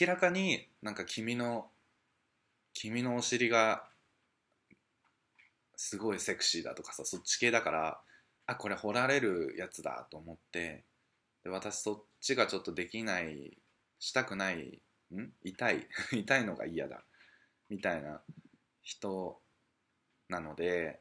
[0.00, 1.70] 明らかになんか君の
[2.72, 3.84] 君のお尻が
[5.76, 8.00] すごいセクシーだとかさそっち系だから
[8.46, 10.84] あこれ掘られるやつだと思って
[11.44, 13.56] で私そっちがちょっとできない
[13.98, 14.82] したくない
[15.14, 15.32] ん？
[15.42, 17.02] 痛い 痛いのが嫌だ
[17.68, 18.22] みたいな
[18.82, 19.40] 人
[20.28, 21.00] なので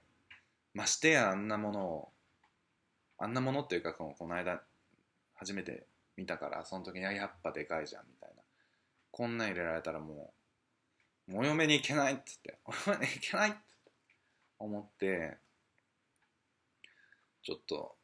[0.73, 2.13] ましてやあんなものを
[3.17, 4.63] あんなものっていうかこのこの間
[5.36, 8.41] 初めて見たからその時にややっぱでかいじゃんみたいな。
[9.12, 10.32] こんなん入れられたらも
[11.28, 13.63] うもう嫁に行けないっつってお 嫁に行けないっって
[14.60, 15.38] 思って
[17.41, 17.97] ちょっと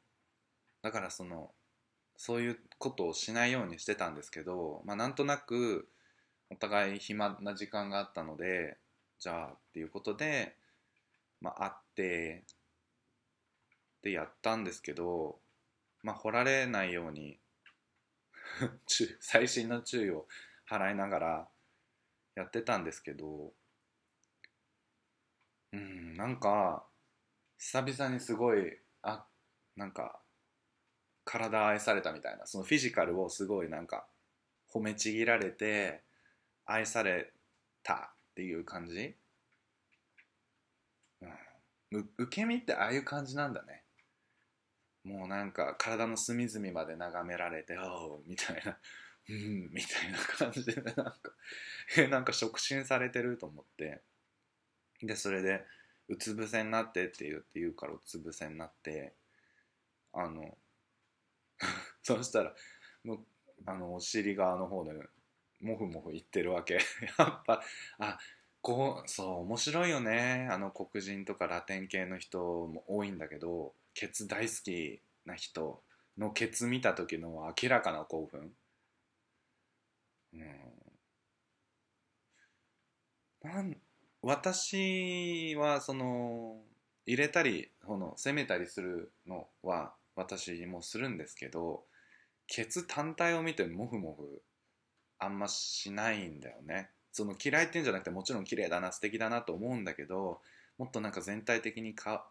[0.82, 1.54] だからその
[2.26, 5.90] そういうことをしないようにしてたんですけど、まあ、なんとなく
[6.50, 8.78] お互い暇な時間があったので
[9.20, 10.56] じゃあっていうことで、
[11.42, 12.44] まあ、会って
[14.04, 15.38] でやったんですけど、
[16.02, 17.40] まあ、掘られないように
[19.20, 20.26] 細心の注意を
[20.70, 21.50] 払いながら
[22.36, 23.52] やってたんですけど
[25.74, 26.86] うんなんか
[27.58, 29.28] 久々にすごいあ
[29.76, 30.23] なんか
[31.26, 32.46] 体愛されたみたいな。
[32.46, 34.08] そのフィジカルをすごいなんか
[34.74, 36.04] 褒めちぎられて
[36.66, 37.32] 愛され
[37.84, 39.16] たっていう感じ、
[41.92, 43.84] うん、受け身ってああいう感じなんだね。
[45.04, 48.78] もうなんか体の隅々まで眺められて「おう」みたいな
[49.30, 51.14] 「うん」みたいな感じでなんか
[52.10, 54.02] なんか触診されてると思って。
[55.02, 55.66] でそれで
[56.08, 59.14] 「うつ伏せになって」って言って言うからうつ伏せになって
[60.14, 60.58] あの
[62.04, 62.54] そしたら
[63.04, 63.20] もう
[63.66, 64.92] あのお尻側の方で
[65.62, 66.76] モフモフ言ってるわけ。
[67.18, 67.64] やっぱ
[68.00, 68.20] あ
[68.62, 70.48] こうそう面白いよね。
[70.52, 75.82] あの黒人とかラテン系の人も多いんだけどケツ大好きな人
[76.18, 78.54] のケツ見た時の明らかな興奮。
[80.34, 80.74] うん。
[83.44, 83.76] なん
[84.22, 86.62] 私はその
[87.06, 91.84] 入れたりこの攻めたりするのは私もするんですけど
[92.48, 94.42] ケツ単体を見てモフモフ
[95.20, 96.90] あんましないんだよね。
[97.12, 100.42] その嫌いっていうんじゃなくてもちろん綺麗だな素敵だなと思うんだけど
[100.80, 102.26] もっとなんか全体的にか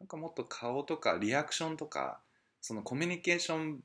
[0.00, 2.18] なんかもっと顔とかリアクションとか
[2.62, 3.80] そのコミュニケーション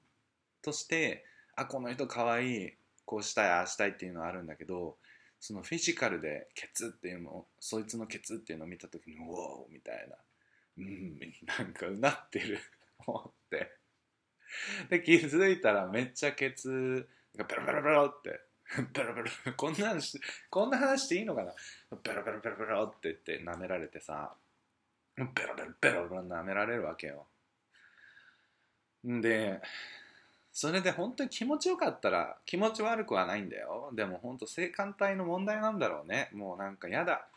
[0.61, 2.73] としてあこの人かわいい
[3.05, 4.95] こうしたいああしたいっていうのはあるんだけど
[5.41, 10.15] そのフィジカルでケツっていうのそいつのケツっていうのを見た時にうおーみたいな
[10.77, 11.19] うん
[11.59, 12.59] なんかうなってる。
[13.05, 13.71] 思って。
[14.89, 17.07] で気づいたらめっちゃケツ
[17.37, 18.39] がペロペロペロって
[18.93, 21.51] ペロペロこんなんしこんな話していいのかな？
[22.03, 24.33] ペロペロペロペロって言って舐められてさ
[25.15, 27.27] ペロペロペロペロ舐められるわけよ。
[29.07, 29.61] んで
[30.51, 33.91] それで本当に気持ちよかったら気持ち悪くはないんだよ。
[33.93, 36.29] でも本当性感帯の問題なんだろうね。
[36.33, 37.27] もうなんか嫌だ。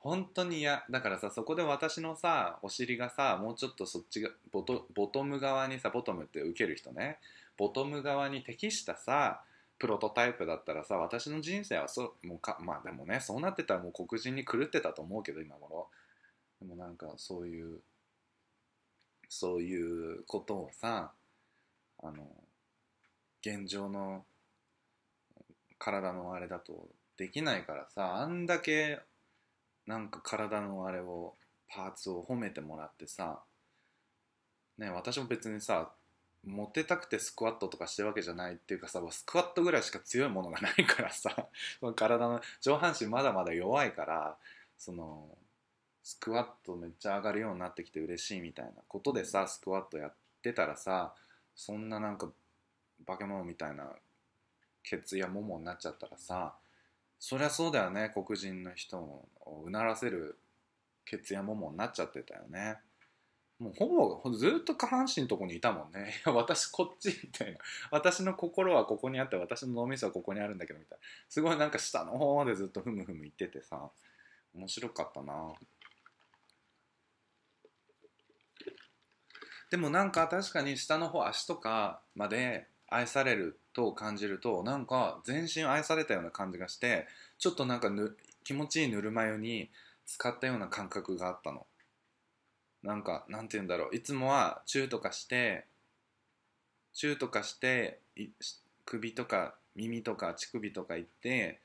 [0.00, 0.84] 本当に嫌。
[0.90, 7.18] だからさそこで私のさお尻がさもうちょっとそっちがボトボトム側にさボトムって受ける人ね。
[7.56, 9.42] ボトム側に適したさ
[9.78, 15.88] プロトタイプだったらさ私の人生はそうもうかまあでもねそうなってたらもう黒人に狂ってたと思うけど今頃。
[16.60, 17.80] でもなんかそういう
[19.28, 21.12] そういうことをさ
[22.02, 22.26] あの
[23.40, 24.24] 現状の
[25.78, 29.00] 体のあれだとできないからさあんだけ
[29.88, 31.34] なんか体のあれを
[31.66, 33.40] パーツを褒めてもらってさ
[34.76, 35.90] ね私も別にさ
[36.46, 41.48] モテたくてスクワットとかしてるわけじゃないっていうかさスクワットぐらいしか強いものがないからさ
[41.96, 44.36] 体の上半身まだまだ弱いから
[44.76, 45.26] その
[46.02, 51.14] スクワットめっちゃ上がるようになってきて嬉しいみたいなことでさスクワットやってたらさ
[51.56, 52.30] そんななんか
[53.06, 53.90] 化け物みたいな
[54.82, 56.54] ケツやももになっちゃったらさ
[57.18, 58.12] そりゃそうだよね。
[58.14, 59.28] 黒人の人を
[59.66, 60.38] うならせる
[61.04, 62.78] ケツやももになっちゃってたよね。
[63.58, 66.14] もうほぼずっと下半身のとこにいたもんね。
[66.24, 67.58] いや私こっちみたいな。
[67.90, 71.04] 私の心はここにあって私の脳みそはここにあるんだけどみたいな。
[71.28, 73.90] すごいなんか下の方までずっとふむふむ言っててさ。
[74.54, 75.54] 面白かったな。
[79.70, 87.06] でもなんか確かに下の方足とかまで愛されると感じるとなんか全身愛されたような感じがして
[87.38, 89.70] ちょっとなんかぬ気持ちいいぬるま湯に
[90.06, 91.66] 使ったような感覚があったの。
[92.82, 93.96] なんかなんて言うんだろう。
[93.96, 95.66] いつもはチューとかして
[96.94, 98.00] チューとかして
[98.86, 101.60] 首とか耳とか乳首とかいって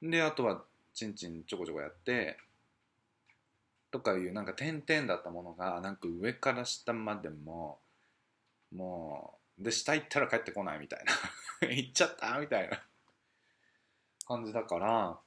[0.00, 0.62] であとは
[0.94, 2.38] チンチンちょこちょこやって
[3.90, 7.78] とかいうなんか点々だったものがなんか上から下までも
[8.74, 11.12] もうで下行ったら帰ってこないみたいな。
[11.68, 12.82] 行っちゃったみたいな
[14.26, 15.18] 感じだから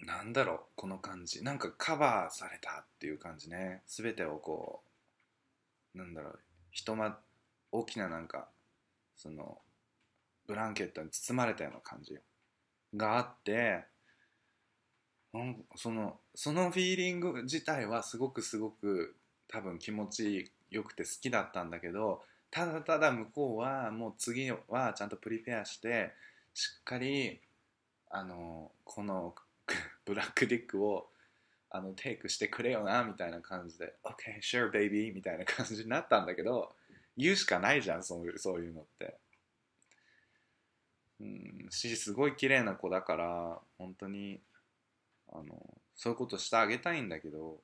[0.00, 1.42] なんだろうこの感じ。
[1.42, 3.82] なんかカバーされたっていう感じね。
[3.86, 4.82] 全てをこ
[5.94, 7.20] うなんだろう人ま
[7.72, 8.48] 大きななんか
[9.16, 9.58] その
[10.46, 12.18] ブランケットに包まれたような感じ
[12.96, 13.84] があって
[15.32, 19.16] なんそのそのフィーリング自体はすごくすごく
[19.48, 22.22] 多分気持ちよくて好きだったんだけど
[22.54, 26.12] ただただ向こうはもう次はちゃんとプリペアして
[26.54, 27.40] しっかり
[28.08, 29.34] あのこの
[30.06, 31.10] ブラックディックを
[31.68, 36.76] あのテイクしてくれよなみたいな感じで OK sure baby みたいな感じになったんだけど
[37.16, 39.18] 言うしかないじゃんそういうそういうのって。
[41.20, 44.40] うんしすごい綺麗な子だから本当に
[45.32, 47.60] あのそういうことしてあげたいんだけど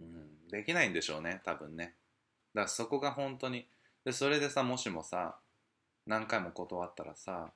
[0.00, 1.94] うんできないんでしょうね多分ね。
[2.54, 3.66] だからそこが本当に
[4.04, 5.36] でそれでさもしもさ
[6.06, 7.50] 何回も断ったらさ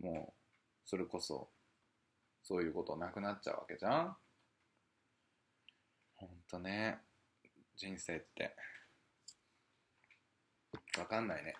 [0.00, 0.32] もう
[0.84, 1.48] それこそ
[2.42, 4.16] そういうことなくなっちゃうわけじゃん？
[6.16, 6.98] ほんとね。
[7.76, 8.54] 人生って。
[10.94, 11.54] 分かんないね。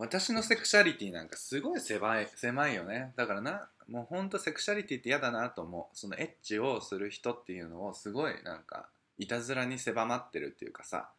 [0.00, 3.12] 私のセクシャリティなんかすごい狭い狭いよね。
[3.16, 5.96] だからなもうほんとセクシャリティって嫌だなと思う。
[5.96, 8.88] そのエッチをする人っていうのをすごいなんか
[9.18, 11.10] いたずらに狭まってるっていうかさ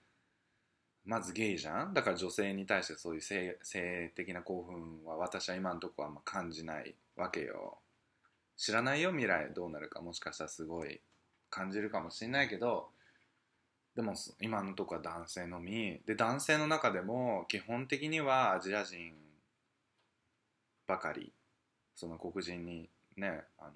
[1.05, 1.93] まずゲイじゃん？
[1.93, 7.77] だから女性に対してそういう性性的な興奮は私は今のとこはあんま感じないわけよ。
[8.57, 11.01] 知らないよ未来どうなるかもしかしたらすごい
[11.51, 12.89] 感じるかもしれないけど
[13.95, 15.99] でも今のところは男性のみ。
[16.05, 19.13] で男性の中でも基本的にはアジア人
[20.87, 21.33] ばかり。
[21.95, 23.71] その黒人にねあの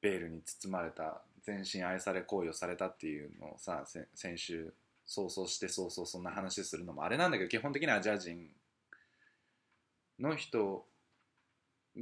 [0.00, 3.84] ベールに包まれた全身愛され行為をされたっていうのをさ
[4.14, 4.72] 先週
[5.06, 8.50] 想像してそうそうそんな話するのもあれなんだけど基本的にはアジア人
[10.20, 10.84] の人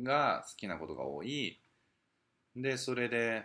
[0.02, 1.60] が好きなことが多い。
[2.54, 3.44] でそれで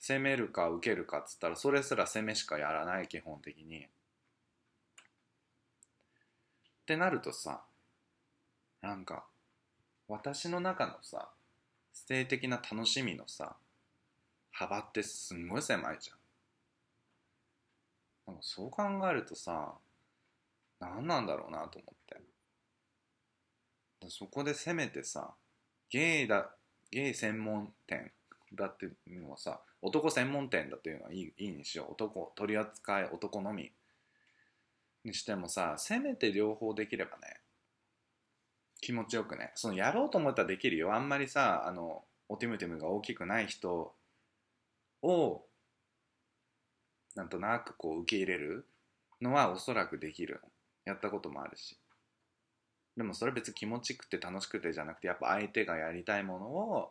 [0.00, 3.84] 攻めるか受けるかっつったらそれすら攻めしかやらない基本的に。
[3.84, 3.86] っ
[6.86, 7.60] てなるとさ
[8.82, 9.24] なんか
[10.08, 11.28] 私の中のさ
[11.92, 13.54] 性的な楽しみのさ
[14.50, 16.16] 幅ってすんごい狭いじゃん。
[18.26, 19.74] なんかそう考えるとさ
[20.80, 22.20] 何なんだろうなと思って
[24.08, 25.34] そこでせめてさ
[25.90, 26.50] ゲイだ
[26.90, 28.10] ゲイ専門店
[28.52, 31.92] だっていうのはさ男専門店だっていうのはいいいいにしよう。
[31.92, 33.72] 男取り扱い男のみ。
[35.02, 37.40] にしてもさせめて両方できればね
[38.82, 40.94] 気持ちよくねそのやろうと思ったらできるよ。
[40.94, 43.94] あんまりさあのオティムティムが大きくない人
[45.02, 45.42] を
[47.14, 48.66] なんとなくこう受け入れる
[49.20, 50.40] のはおそらくできる。
[50.86, 51.76] やったこともあるし。
[52.96, 56.90] でもそれ別に気持ちくて楽しくてじゃなくてやっぱ相手がやりたいものを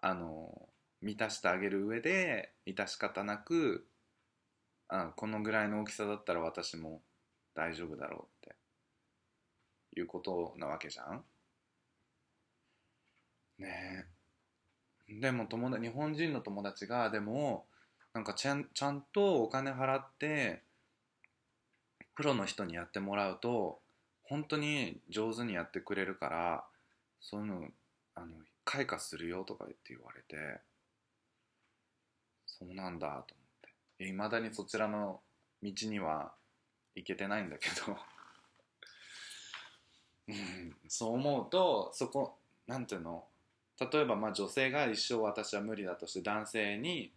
[0.00, 0.68] あの
[1.00, 3.86] 満たしてあげる上で致し方なく
[4.88, 7.02] あこのぐらいの大きさだったら私も
[7.54, 8.50] 大丈夫だろうっ
[9.94, 11.24] ていうことなわけじゃん。
[13.58, 14.06] ね
[15.08, 15.20] え。
[15.20, 17.66] でも友達日本人の友達がでも
[18.14, 20.62] なんかちゃんちゃんとお金払って
[22.14, 23.80] プロの人にやってもらうと
[24.24, 26.64] 本当に上手にやってくれるから
[27.20, 27.68] そういうの
[28.14, 28.26] あの
[28.68, 30.60] 開花するよとか言って言われて
[32.44, 33.24] そうなんだと思っ
[33.98, 34.04] て。
[34.04, 35.22] いまだにそちらの
[35.62, 36.34] 道には
[36.94, 37.96] 行けてないんだけど。
[40.28, 43.26] うん、そう思うとそこなんていうの？
[43.80, 47.14] 例えばまあ女性が一生私は無理だとして男性に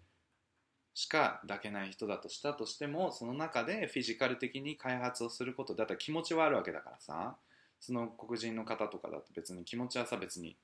[0.93, 7.38] しか抱けない人だとしたとしてもその中でフィジカル的に開発をすることだったら気持ちはあるわけだからさ。
[7.82, 10.56] その黒人の方とかだと別に気持ちはさ別に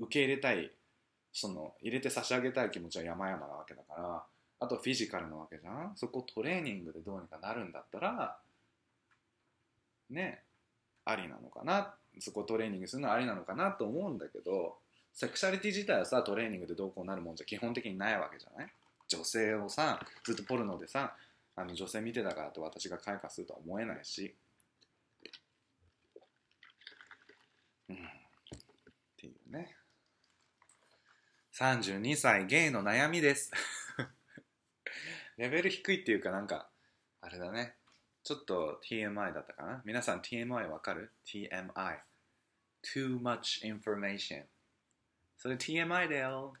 [0.00, 0.70] 受け入れたい
[1.32, 4.24] その入れて差し上げたい気持ちは山々なわけだから
[4.58, 5.92] あとフィジカルなわけじゃん？
[5.94, 8.36] そこトレーニングでどうにかなるんだったら
[10.10, 10.42] ね
[11.04, 11.94] ありなのかな？
[12.18, 14.76] そこトレーニングするのはありなのかなと思うんだけど
[15.14, 18.68] セクシャリティ自体はさトレーニングでどうこうなるもんじゃ基本的にないわけじゃない？
[19.08, 21.14] 女性をさずっとポルノでさ
[21.56, 24.34] あの女性見てたからと私が開花するとは思えないし。
[27.88, 27.96] うん。
[27.96, 27.98] っ
[29.16, 29.74] ていうね。
[31.60, 33.52] 32歳ゲイの悩みです。
[35.36, 36.70] レベル低いっていうかなんか
[37.20, 37.76] あれだね。
[38.22, 39.82] ちょっと TMI だったかな？
[39.84, 42.00] 皆さん TMI わかる ?TMI
[42.82, 44.46] Too much information
[45.36, 46.54] それ TMI だよ。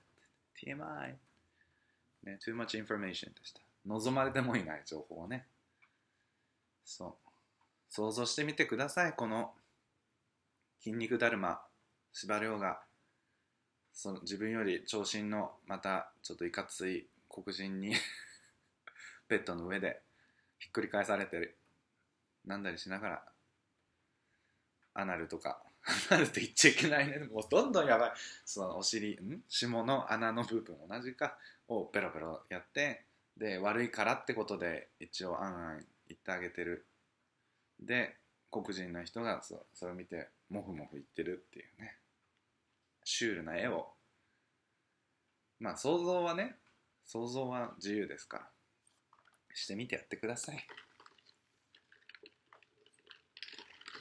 [0.62, 1.16] TMI
[2.24, 3.62] ね Too much information でした。
[3.86, 5.46] 望まれてもいない情報をね。
[6.84, 7.30] そう。
[7.88, 9.14] 想像してみてください。
[9.14, 9.56] この
[10.80, 11.66] 筋肉だるま
[12.12, 12.82] 司馬遼が。
[13.92, 17.94] その自分より長身のまたちょっといかつい黒人に
[19.28, 20.00] ベッドの上で
[20.58, 21.56] ひっくり返されてる。
[22.44, 23.32] なんだりしながら
[24.94, 25.62] アナルとか
[26.10, 27.18] アナルって言っちゃいけないね。
[27.18, 28.12] もうどんどんやばい。
[28.44, 29.42] そのお尻ん？
[29.48, 31.38] 下の穴の部分同じか。
[31.70, 33.04] をペロペロやって
[33.36, 36.84] で悪いからってことで一応あんあん言ってあげてる。
[37.80, 38.16] で
[38.50, 41.96] 黒人の人がそそれを見てモフモフ言ってるっていうね。
[43.12, 43.88] シュールな絵を。
[45.58, 46.54] まあ想像はね
[47.04, 48.48] 想像は自由ですから。
[49.52, 50.64] してみてやってください。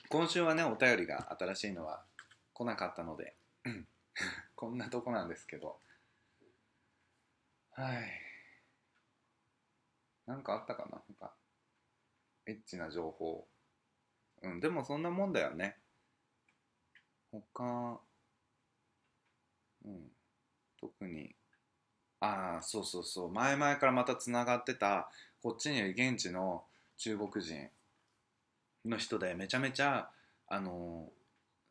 [0.09, 2.03] 今週はねお便りが新しいのは
[2.53, 3.33] 来なかったので
[4.55, 5.79] こんなとこなんですけど。
[7.71, 8.11] はい。
[10.27, 10.91] なんかあったかな？
[10.91, 11.33] なんか
[12.45, 13.47] エッチな情報。
[14.43, 15.77] うんでもそんなもんだよね。
[17.31, 17.99] 他
[19.85, 20.11] うん。
[20.79, 21.35] 特に。
[22.21, 23.31] ああそうそうそう。
[23.31, 25.09] 前々からまたつながってた
[25.41, 26.63] こっちにいる現地の
[26.97, 27.69] 中国人
[28.85, 30.09] の人でめちゃめちゃ
[30.47, 31.09] あの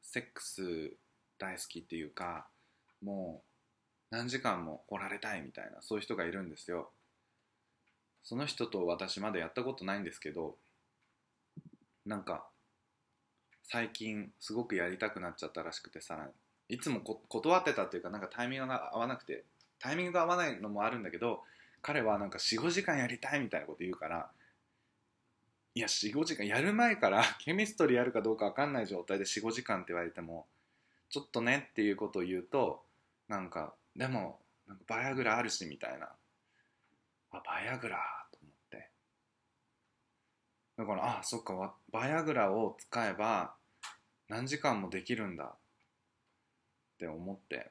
[0.02, 0.92] セックス
[1.38, 2.46] 大好きっていうか
[3.02, 3.42] も
[4.10, 6.90] う何時間も来られたいみたいなそういう人がいるんですよ。
[8.24, 10.56] その人と私まだやったことないんですけど
[12.04, 12.46] なんか
[13.62, 16.28] 最近すごくやりたくなっちゃったらしくてさ
[16.68, 19.44] いつも断ってたっていうかなんかタイミングが合わなくて
[19.78, 21.40] タイミングが合わないのもあるんだけど
[21.82, 24.30] 彼はなんか45時間やりたいみたいなこと言うから
[25.74, 30.46] いや45時間やる前から ケミストリーやるかどうか分かんない状態で45時間って言われても
[31.10, 32.84] ちょっとねっていうことを言うと
[33.28, 36.10] なんかでもなんかバイアグラあるしみたいな。
[37.30, 37.98] あバイアグラ
[38.30, 38.90] と思って。
[40.76, 43.54] だからあそっかバイアグラを使えば
[44.28, 45.56] 何時間もできるんだ。
[46.98, 47.70] って思って。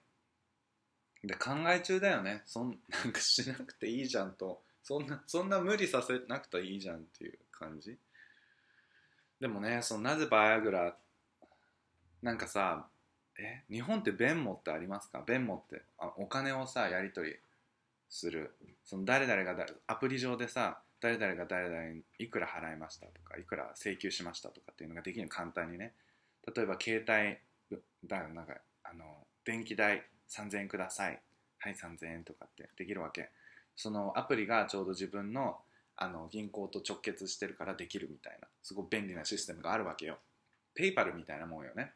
[1.24, 2.44] で考え中だよね。
[2.46, 4.64] そん なんかしなくていいじゃんと。
[4.82, 7.98] そんなそんな無理させなくていいじゃんっていう感じ。
[9.42, 10.98] でもねそのなぜバイアグラ
[12.22, 12.88] なんかさ
[13.38, 15.22] え日本ってベンモってありますか？
[15.24, 17.36] ベンモってあお金をさやり取り
[18.10, 18.56] する。
[18.86, 25.94] その誰々がアプリ上でさ誰々が誰々にいくら払いましたとかいくら請求しましたとかっていうのができるの簡単にね。
[26.56, 27.06] 例えば携
[27.70, 28.56] 帯だなんか
[28.92, 29.06] あの
[29.46, 31.20] 電気代3000円ください。
[31.60, 33.30] はい3000円とかってできるわけ。
[33.76, 35.58] そのアプリがちょうど自分の
[35.96, 40.20] あの銀行と直結してるからできるみたいなすごい便利なシステムがあるわけよ。
[40.76, 41.92] ペイパルみたいなもんよね。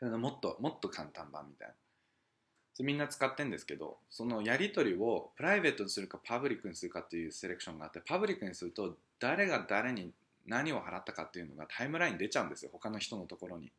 [0.00, 1.74] もっともっと簡単版みたいな。
[2.74, 10.12] それみんな使ってんですけどそのやり取りをプライベートにするかパブリックにするかっていうセレクションがあってパブリックにすると誰が誰に
[10.46, 12.70] 何を払ったかっていうのがタイムライン出ちゃうんですよ。
[12.72, 13.72] 他の人のところに。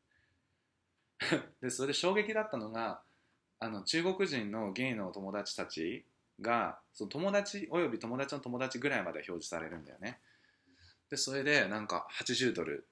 [1.62, 3.02] でそれで衝撃だったのが
[3.60, 6.06] あの中国人のゲイの友達たち
[6.42, 10.20] がその友達および友達の友達ぐらいまで表示されるんだよね。
[11.10, 12.88] でそれでなんか80ドル。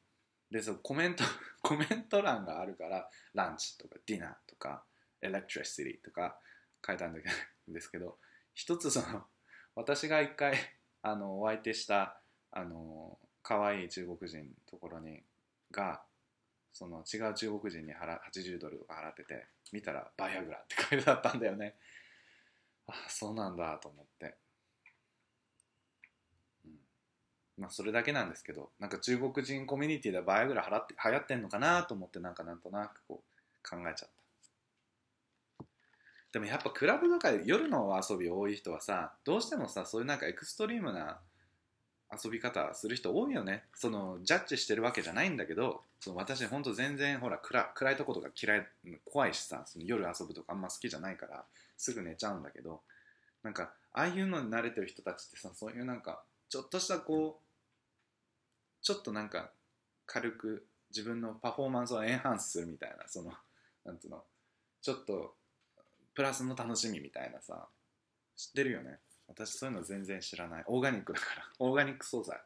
[0.52, 1.24] でそのコメント
[1.62, 4.84] コメント欄があるからランチとかディナーとか
[5.22, 6.40] エレクトリシティとか
[6.86, 7.14] 書いたん
[7.68, 8.18] ですけど
[8.54, 9.26] 一つその
[9.76, 10.56] 私が一回
[11.02, 12.22] あのお相手した
[12.52, 15.22] あの可愛い中国人のところに
[15.72, 16.02] が
[16.78, 21.74] その違う中国人に払80ドルとか払ってて見たらバイアグラって書いてあったんだよね。
[22.86, 24.36] あそうなんだと思って、
[26.66, 26.72] うん、
[27.58, 34.10] まあそれだけなんですけどなんか中国人コミュニティでバイアグラ払って流行ってんのかなと思ってなんかなんとなくこう考えちゃっ
[35.60, 35.66] た。
[36.32, 41.20] でもやっぱクラブとか夜の遊び多い人はさどうしてもさそういうなんかエクストリームな
[42.12, 43.64] 遊び方する人多いよね。
[43.74, 48.68] そのジャッジしてるわけじゃないんだけどその私本当全然ほら暗暗いとことか嫌い
[49.06, 51.44] 怖いしさその夜遊ぶとかあんま好きじゃないから
[51.78, 52.82] すぐ寝ちゃうんだけど
[53.44, 59.50] なんかああいうのに慣れてる人たちってさそういうなんかちょっとしたこうちょっとなんか
[60.06, 63.32] 軽く自分のパフォーマンスをエンハンスするみたいなその
[63.86, 64.24] なんていうの
[64.82, 65.34] ちょっと
[66.14, 67.68] プラスの楽しみみたいなさ
[68.36, 69.00] 知ってるよね。
[69.28, 70.64] 私そういうの全然知らない。
[70.68, 71.44] オーガニックだから。
[71.60, 72.40] オーガニック素材。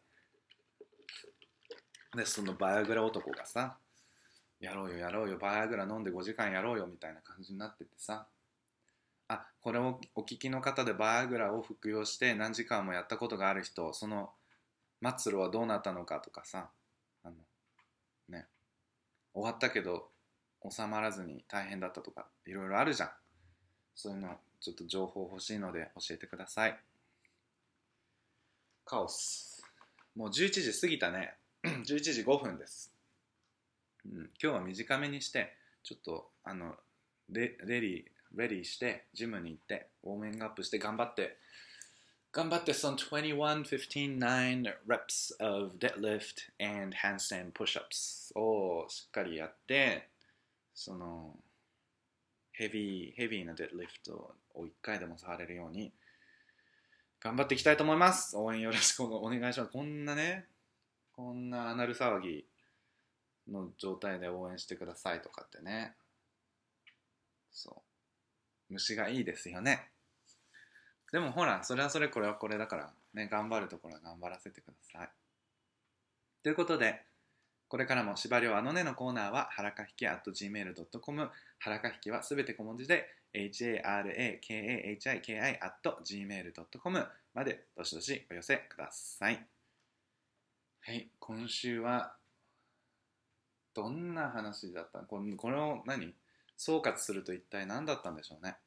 [2.16, 3.78] でそのバイアグラ男がさ
[4.60, 8.28] やろうよやろうよバイアグラ飲んで5時間やろうよみたいな感じになっててさ。
[9.30, 14.32] あこれをお聞きの方でバイアグラを服用して何時間もやったことがある人その
[15.02, 16.70] 末路はどうなったのかとかさ
[17.24, 17.36] あの
[18.28, 18.48] ね。
[19.34, 20.10] 終わったけど
[20.70, 23.10] 収まらずに大変だったとかいろいろあるじゃん。
[23.96, 26.80] そういうのちょっと情報欲しいので教えてください。
[28.86, 29.64] カオス。
[30.16, 31.34] もう11時過ぎたね。
[31.64, 31.84] 11
[32.14, 32.92] 時5分です、
[34.04, 35.54] うん、今日は短めにして
[35.84, 36.74] ちょっとあの
[37.30, 38.04] レレディ
[38.36, 41.38] レディしてジムに行ってウォーミングアップして頑張って
[42.32, 50.08] 頑張ってその21、15、9 reps of deadlift and handstand push-ups をしっかりやって
[50.74, 51.36] その
[52.62, 55.92] ヘビーヘビーなデッドリフトを1回でも触れるように
[57.20, 58.38] 頑張っていきたいと思います。
[58.38, 59.72] 応援よろしくお願いします。
[59.72, 60.46] こんなね
[61.12, 62.46] こんなアナル騒ぎ
[63.52, 65.94] の状態で応援してくださいとかってね。
[67.52, 67.82] そ
[68.70, 68.74] う。
[68.74, 69.90] 虫がいいですよね。
[71.12, 75.10] でもほらそれはそれこれはこれだからね頑張るところは頑張らせてください。
[76.44, 77.02] ということで
[77.72, 81.32] これからも司馬遼あのねのコーナーははらかひき at gmail.com は
[81.70, 83.80] らかひきはすべて小文字で harakahiki
[85.40, 89.48] at gmail.com までどしどしお寄せください。
[90.82, 92.18] はい今週は
[93.74, 96.14] どんな話だったこのこれを何？
[96.58, 98.58] 総括すると一体何だったんでしょうね。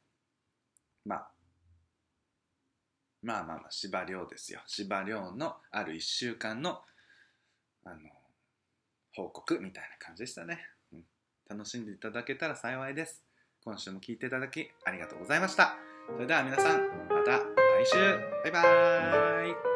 [1.05, 1.29] まあ。
[3.23, 4.61] まあまあまあ司馬遼ですよ。
[4.67, 6.81] 司馬遼のある1週間の
[7.85, 8.14] あの
[9.15, 10.59] 報告みたいな感じでしたね、
[10.93, 11.05] うん、
[11.49, 13.25] 楽しんでいただけたら幸いです。
[13.65, 15.77] 今週も聴いていただきありがとうございました。
[16.13, 17.97] それでは皆さんまた来週。
[18.45, 19.74] バイバーイ。